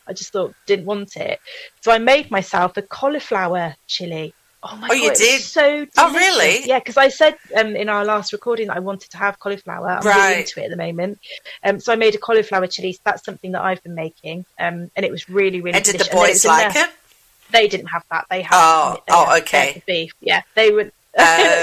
[0.06, 1.40] I just thought didn't want it.
[1.82, 4.34] So I made myself a cauliflower chili.
[4.62, 5.02] Oh my Oh, god!
[5.02, 5.40] you did?
[5.42, 5.94] so delicious.
[5.98, 6.66] Oh, really?
[6.66, 9.88] Yeah, because I said um, in our last recording that I wanted to have cauliflower.
[9.88, 10.28] I'm Right.
[10.28, 11.20] really into it at the moment.
[11.62, 12.92] Um, so I made a cauliflower chili.
[12.92, 15.76] So that's something that I've been making, um, and it was really, really.
[15.76, 16.44] And did the delicious.
[16.44, 16.90] And boys like it?
[17.50, 18.26] They didn't have that.
[18.30, 18.50] They had.
[18.54, 19.72] Oh, they oh, had okay.
[19.74, 20.12] the beef.
[20.20, 20.92] Yeah, they would.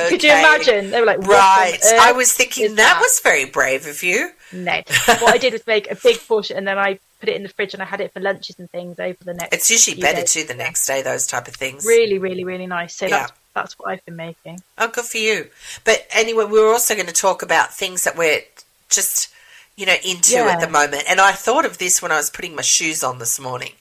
[0.10, 0.90] Could you imagine?
[0.92, 1.78] They were like, Right.
[1.84, 3.00] I was thinking that that?
[3.02, 4.32] was very brave of you.
[4.52, 4.82] No.
[5.08, 7.50] what I did was make a big portion and then I put it in the
[7.50, 9.54] fridge and I had it for lunches and things over the next.
[9.54, 10.34] It's usually better days.
[10.34, 11.86] too the next day, those type of things.
[11.86, 12.96] Really, really, really nice.
[12.96, 13.20] So Yeah.
[13.22, 14.62] that's that's what I've been making.
[14.78, 15.48] Oh, good for you.
[15.86, 18.42] But anyway, we were also going to talk about things that we're
[18.90, 19.30] just,
[19.78, 20.48] you know, into Yeah.
[20.50, 21.04] at the moment.
[21.08, 23.72] And I thought of this when I was putting my shoes on this morning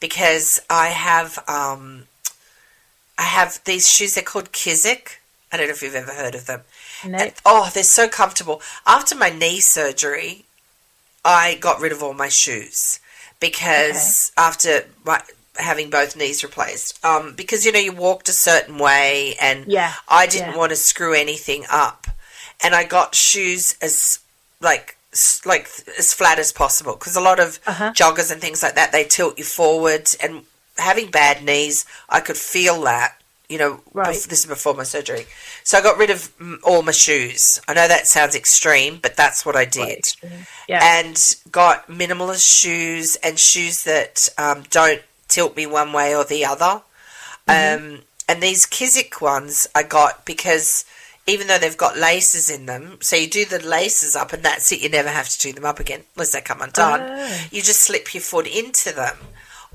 [0.00, 2.08] because I have, um,
[3.16, 4.14] I have these shoes.
[4.14, 5.16] They're called Kizik.
[5.50, 6.60] I don't know if you've ever heard of them.
[7.04, 7.18] No.
[7.18, 8.60] And- oh, they're so comfortable.
[8.86, 10.44] After my knee surgery,
[11.24, 12.98] I got rid of all my shoes
[13.40, 15.20] because after my,
[15.56, 19.94] having both knees replaced, um, because you know you walked a certain way, and Yeah,
[20.08, 20.56] I didn't yeah.
[20.56, 22.06] want to screw anything up,
[22.62, 24.20] and I got shoes as
[24.60, 24.96] like
[25.44, 27.92] like as flat as possible because a lot of Uh-huh.
[27.92, 30.44] joggers and things like that they tilt you forward, and
[30.78, 33.20] having bad knees, I could feel that.
[33.52, 34.14] You know, Right.
[34.14, 35.26] this is before my surgery.
[35.62, 36.30] So I got rid of
[36.64, 37.60] all my shoes.
[37.68, 40.00] I know that sounds extreme, but that's what I did.
[40.68, 40.80] Yeah.
[40.82, 46.44] And got minimalist shoes and shoes that um, don't tilt me one way or the
[46.46, 46.82] other.
[47.46, 47.84] Mm-hmm.
[47.84, 50.86] Um, and these Kizik ones I got because
[51.26, 54.72] even though they've got laces in them, so you do the laces up and that's
[54.72, 57.00] it, you never have to do them up again unless they come undone.
[57.02, 57.40] Oh.
[57.50, 59.16] You just slip your foot into them.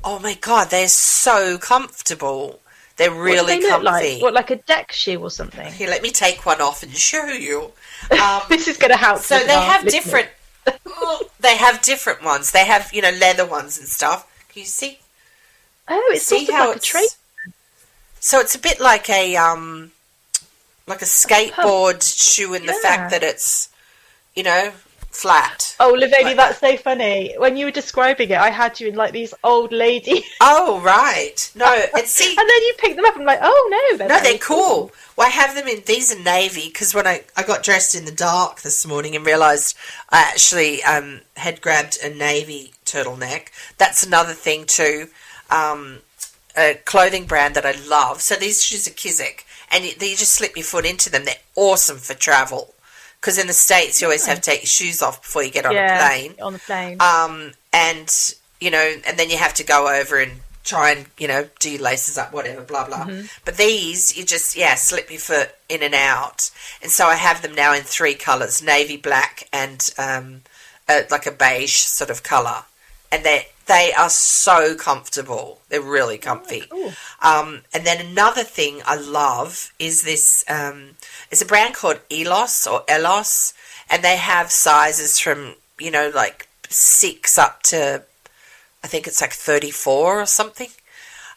[0.03, 2.59] Oh my god, they're so comfortable.
[2.98, 4.14] They're what really they look comfy.
[4.14, 4.22] like?
[4.22, 5.72] What, like a deck shoe or something?
[5.72, 7.72] Here, let me take one off and show you.
[8.12, 9.20] Um, this is going to help.
[9.20, 10.04] so they have listeners.
[10.06, 10.30] different.
[11.39, 12.52] they have different ones.
[12.52, 14.26] They have you know leather ones and stuff.
[14.50, 15.00] Can you see?
[15.89, 16.88] Oh, it's see sort of how like a it's.
[16.88, 17.08] tray.
[18.20, 19.91] So it's a bit like a um,
[20.88, 23.70] like a skateboard shoe in the fact that it's,
[24.36, 24.72] you know,
[25.18, 25.76] flat.
[25.80, 27.34] Oh, Lovoni, Like that's so funny.
[27.38, 31.51] When you were describing it, I had you in like these old lady, Oh right,
[31.55, 33.13] no, and see, and then you pick them up.
[33.15, 34.91] and I'm like, oh no, they're no, they're cool.
[35.15, 38.05] Well, I have them in these are navy because when I, I got dressed in
[38.05, 39.76] the dark this morning and realised
[40.09, 43.47] I actually um, had grabbed a navy turtleneck.
[43.78, 45.07] That's another thing too.
[45.49, 45.99] Um,
[46.55, 48.22] a clothing brand that I love.
[48.22, 51.26] So these shoes are Kizik, and you, you just slip your foot into them.
[51.26, 52.74] They're awesome for travel
[53.28, 55.65] because in the states you always have to take your shoes off before you get
[55.65, 56.34] on yeah, a plane.
[56.41, 56.95] on the plane.
[57.01, 58.09] Um, and
[58.61, 60.32] you know, and then you have to go over and
[60.63, 63.03] try and you know do your laces up, whatever, blah blah.
[63.03, 63.25] Mm-hmm.
[63.43, 66.51] But these, you just yeah, slip your foot in and out.
[66.82, 70.43] And so I have them now in three colours: navy, black, and um,
[70.88, 72.63] uh, like a beige sort of colour.
[73.11, 75.59] And they they are so comfortable.
[75.67, 76.63] They're really comfy.
[76.69, 76.93] cool.
[77.21, 80.45] Um, and then another thing I love is this.
[80.47, 80.91] Um,
[81.32, 83.53] it's a brand called Elos or Elos,
[83.89, 88.03] and they have sizes from you know like six up to
[88.84, 90.69] I think it's like thirty four or something.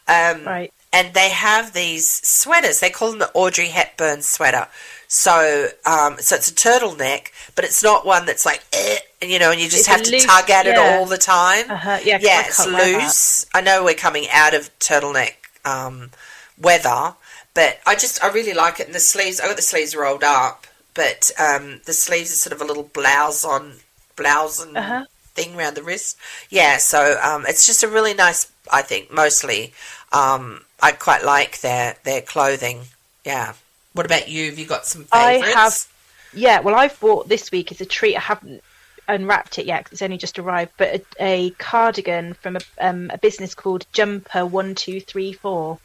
[0.07, 0.73] Um, right.
[0.91, 2.79] and they have these sweaters.
[2.79, 4.67] They call them the Audrey Hepburn sweater.
[5.07, 9.51] So, um, so it's a turtleneck, but it's not one that's like, eh, you know,
[9.51, 11.69] and you just It's have to loose- tug at it all the time.
[11.69, 11.99] Uh-huh.
[12.03, 13.03] Yeah, Yeah, it's can't wear that.
[13.03, 13.45] loose.
[13.53, 16.11] I know we're coming out of turtleneck um,
[16.59, 17.13] weather,
[17.53, 18.85] but I just I really like it.
[18.87, 22.53] And the sleeves, I got the sleeves rolled up, but um, the sleeves are sort
[22.53, 23.73] of a little blouse on
[24.15, 25.05] blouse and Uh-huh.
[25.33, 26.17] thing around the wrist.
[26.49, 28.51] Yeah, so um, it's just a really nice.
[28.71, 29.73] I think mostly,
[30.11, 32.81] um, I quite like their their clothing.
[33.25, 33.53] Yeah.
[33.93, 34.49] What about you?
[34.49, 35.85] Have you got some I have-
[36.33, 38.15] Yeah, well, I've bought this week as a treat.
[38.15, 38.63] I haven't
[39.09, 43.09] unwrapped it yet 'cause it's only just arrived, but a, a cardigan from a, um,
[43.13, 45.79] a business called Jumper One Two Three Four,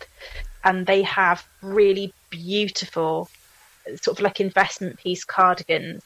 [0.66, 3.30] and they have really beautiful,
[4.02, 6.02] sort of like investment piece cardigans,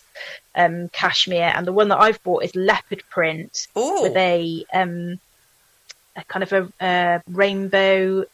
[0.55, 4.03] um, cashmere, and the one that I've bought is leopard print Ooh.
[4.03, 5.19] with a um,
[6.15, 8.25] a kind of a, a rainbow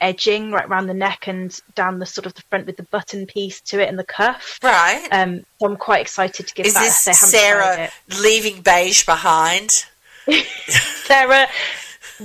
[0.00, 3.26] edging right around the neck and down the sort of the front with the button
[3.26, 4.60] piece to it and the cuff.
[4.62, 5.08] right.
[5.10, 7.02] Um, so I'm quite excited to give Is that.
[7.04, 9.86] this Sarah leaving beige behind?
[11.04, 11.48] Sarah,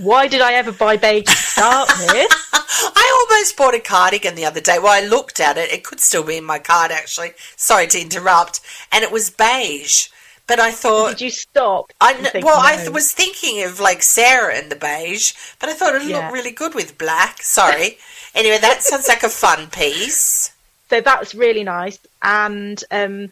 [0.03, 2.31] why did I ever buy beige to start with?
[2.61, 4.77] I almost bought a cardigan the other day.
[4.79, 5.71] Well, I looked at it.
[5.71, 7.31] It could still be in my card, actually.
[7.55, 8.61] Sorry to interrupt.
[8.91, 10.07] And it was beige.
[10.47, 11.91] But I thought, Did you stop?
[12.01, 15.73] I think, well, I th- was thinking of like Sarah in the beige, but I
[15.73, 16.25] thought it'd Yeah.
[16.25, 17.43] look really good with black.
[17.43, 17.99] Sorry.
[18.35, 20.51] anyway, that sounds like a fun piece.
[20.89, 23.31] So that's really nice and um,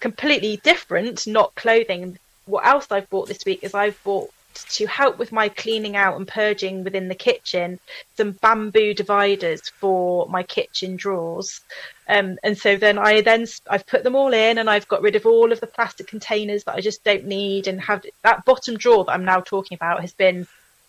[0.00, 2.18] completely different, not clothing.
[2.46, 6.16] What else I've bought this week is I've bought to help with my cleaning out
[6.16, 7.78] and purging within the kitchen
[8.16, 11.60] some bamboo dividers for my kitchen drawers.
[12.08, 15.16] Um, and so then I then I've put them all in and I've got rid
[15.16, 18.76] of all of the plastic containers that I just don't need and have that bottom
[18.76, 20.46] drawer that I'm now talking about has been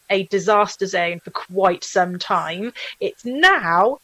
[0.10, 2.74] a disaster zone for quite some time.
[3.00, 4.00] It's now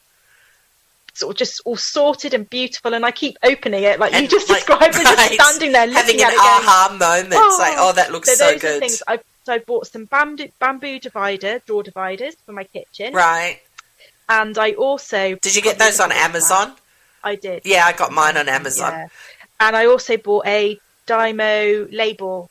[1.13, 4.29] sort of just all sorted and beautiful, and I keep opening it like and you
[4.29, 7.33] just like, described, right, just standing there having an aha going, moment.
[7.35, 8.79] Oh, like, oh, that looks so, so good.
[8.79, 13.59] Things I've, so I bought some bamboo bamboo divider drawer dividers for my kitchen, right?
[14.29, 16.69] And I also did you get those on Amazon?
[16.69, 16.79] That.
[17.23, 17.61] I did.
[17.65, 18.91] Yeah, I got mine on Amazon.
[18.91, 19.07] Yeah.
[19.59, 22.49] And I also bought a Dymo label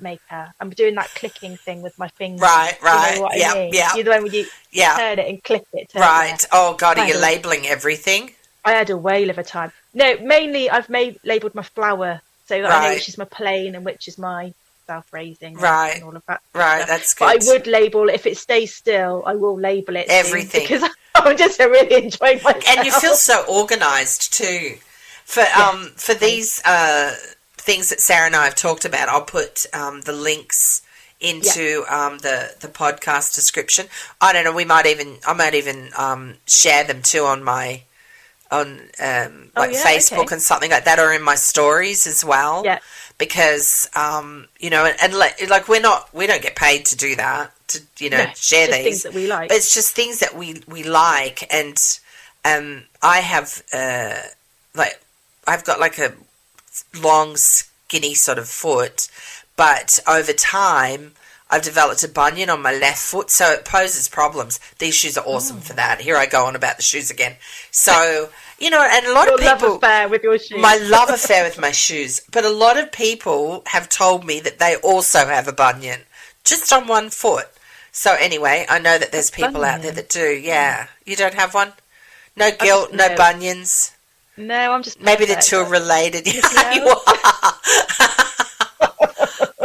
[0.00, 0.52] maker.
[0.60, 2.40] I'm doing that clicking thing with my fingers.
[2.40, 3.14] Right, right.
[3.14, 3.74] You know yeah, I mean?
[3.74, 3.94] yeah.
[3.94, 4.96] You're the one where you yeah.
[4.96, 5.92] turn it and click it.
[5.94, 6.44] Right.
[6.52, 8.32] Oh God, are you labeling everything?
[8.64, 9.72] I had a whale of a time.
[9.94, 12.82] No, mainly I've made labelled my flour so that right.
[12.82, 14.52] I know which is my plain and which is my
[14.88, 15.54] self-raising.
[15.54, 15.96] Right.
[15.96, 16.40] And all of that.
[16.54, 16.78] Right.
[16.78, 16.88] Stuff.
[16.88, 17.24] That's good.
[17.24, 19.22] But I would label if it stays still.
[19.26, 22.68] I will label it everything because I'm just really enjoying myself.
[22.68, 24.78] And you feel so organised too.
[25.24, 27.14] For um for these uh
[27.68, 30.80] things that Sarah and I have talked about, I'll put um, the links
[31.20, 32.06] into yeah.
[32.06, 33.86] um, the the podcast description.
[34.20, 34.54] I don't know.
[34.54, 37.82] We might even I might even um, share them too on my
[38.50, 39.84] on um, oh, like yeah?
[39.84, 40.34] Facebook okay.
[40.36, 42.64] and something like that, or in my stories as well.
[42.64, 42.78] Yeah.
[43.18, 46.96] Because um, you know, and, and like, like we're not we don't get paid to
[46.96, 49.48] do that to you know no, share these things that we like.
[49.48, 51.76] But it's just things that we we like, and
[52.44, 54.14] um, I have uh,
[54.74, 55.00] like
[55.46, 56.12] I've got like a
[57.00, 59.08] long, skinny sort of foot,
[59.56, 61.12] but over time,
[61.50, 64.60] I've developed a bunion on my left foot, so it poses problems.
[64.78, 65.60] These shoes are awesome oh.
[65.60, 66.02] for that.
[66.02, 67.36] Here I go on about the shoes again.
[67.70, 68.28] So,
[68.58, 69.68] you know, and a lot your of people.
[69.68, 70.60] Love affair with your shoes.
[70.60, 72.20] My love affair with my shoes.
[72.30, 76.00] But a lot of people have told me that they also have a bunion,
[76.44, 77.46] just on one foot.
[77.92, 80.28] So, anyway, I know that there's people out there that do.
[80.28, 80.88] Yeah.
[81.06, 81.72] You don't have one?
[82.36, 83.92] No guilt, no bunions.
[84.36, 86.26] No, I'm just maybe the two are related.
[86.54, 86.94] Yeah, you are.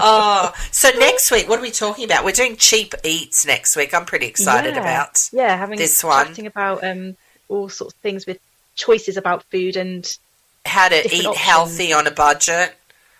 [0.04, 2.24] oh, so next week, what are we talking about?
[2.26, 3.94] We're doing cheap eats next week.
[3.94, 4.82] I'm pretty excited yeah.
[4.82, 6.28] about yeah having this one.
[6.28, 7.18] Chatting about um
[7.50, 8.40] all sorts of things with
[8.76, 10.18] choices about food and
[10.66, 11.38] how to eat options.
[11.38, 12.76] healthy on a budget.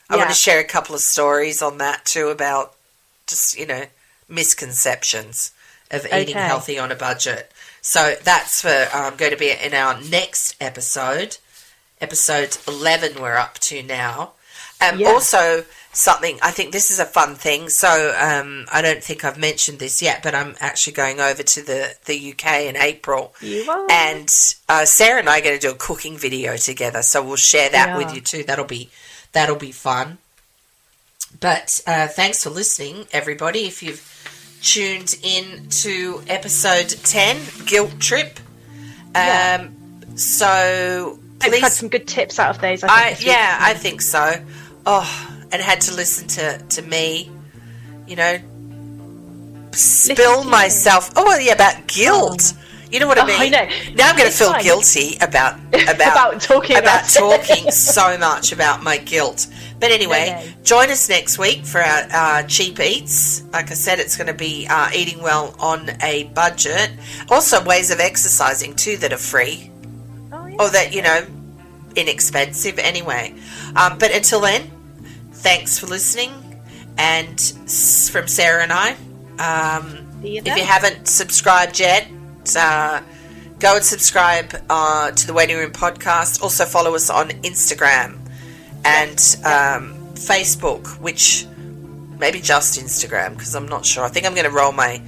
[0.10, 0.18] I yeah.
[0.18, 2.76] want to share a couple of stories on that too about
[3.28, 3.86] just you know
[4.30, 5.52] misconceptions
[5.92, 6.46] of eating okay.
[6.46, 7.52] healthy on a budget.
[7.82, 11.38] So that's for um, going to be in our next episode
[12.04, 14.34] episode 11 we're up to now.
[14.82, 15.08] Um, yeah.
[15.08, 15.64] Also,
[15.94, 17.70] something I think this is a fun thing.
[17.70, 21.62] So um, I don't think I've mentioned this yet, but I'm actually going over to
[21.62, 23.34] the, the UK in April.
[23.40, 23.88] You are.
[23.90, 24.28] And
[24.68, 27.70] uh, Sarah and I are going to do a cooking video together, so we'll share
[27.70, 27.98] that yeah.
[27.98, 28.44] with you too.
[28.44, 28.90] That'll be
[29.32, 30.18] that'll be fun.
[31.40, 33.66] But uh, thanks for listening, everybody.
[33.66, 34.10] If you've
[34.62, 38.40] tuned in to episode 10, Guilt Trip.
[39.10, 39.68] Um, yeah.
[40.16, 42.84] So I've had some good tips out of those.
[42.84, 44.44] I, I yeah, I think so.
[44.86, 47.32] Oh, and had to listen to to me,
[48.08, 48.40] you know,
[49.72, 51.12] spill myself.
[51.16, 52.54] Oh, well, yeah, about guilt.
[52.56, 52.60] Oh.
[52.92, 53.56] You know what I mean?
[53.56, 53.94] Oh, I.
[53.96, 58.52] Now I'm going to feel guilty about about, about talking about, about talking so much
[58.52, 59.48] about my guilt.
[59.80, 63.44] But anyway, join us next week for our uh, cheap eats.
[63.52, 66.92] Like I said, it's going to be uh, eating well on a budget.
[67.30, 69.72] Also, ways of exercising too that are free
[70.32, 71.26] or that you know
[71.96, 73.34] inexpensive anyway.
[73.76, 74.70] Um, but until then,
[75.44, 76.32] thanks for listening.
[76.98, 78.92] And from Sarah and I,
[79.40, 82.08] um, you if you haven't subscribed yet,
[82.58, 83.02] uh,
[83.60, 86.42] go and subscribe uh, to the Waiting Room podcast.
[86.42, 88.20] Also follow us on Instagram
[88.86, 91.46] and um, Facebook, which
[92.20, 94.04] maybe just Instagram because I'm not sure.
[94.04, 95.02] I think I'm going to roll my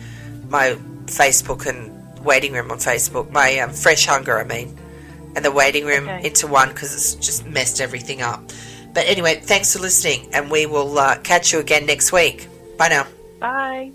[0.49, 1.91] my Facebook and
[2.25, 3.31] Waiting Room on Facebook.
[3.31, 4.77] My um, Fresh Hunger, I mean
[5.35, 6.27] and the waiting room okay.
[6.27, 8.41] into one because it's just messed everything up.
[8.95, 12.47] But anyway, thanks for listening, and we will uh, catch you again next week.
[12.77, 13.07] Bye now.
[13.39, 13.91] Bye.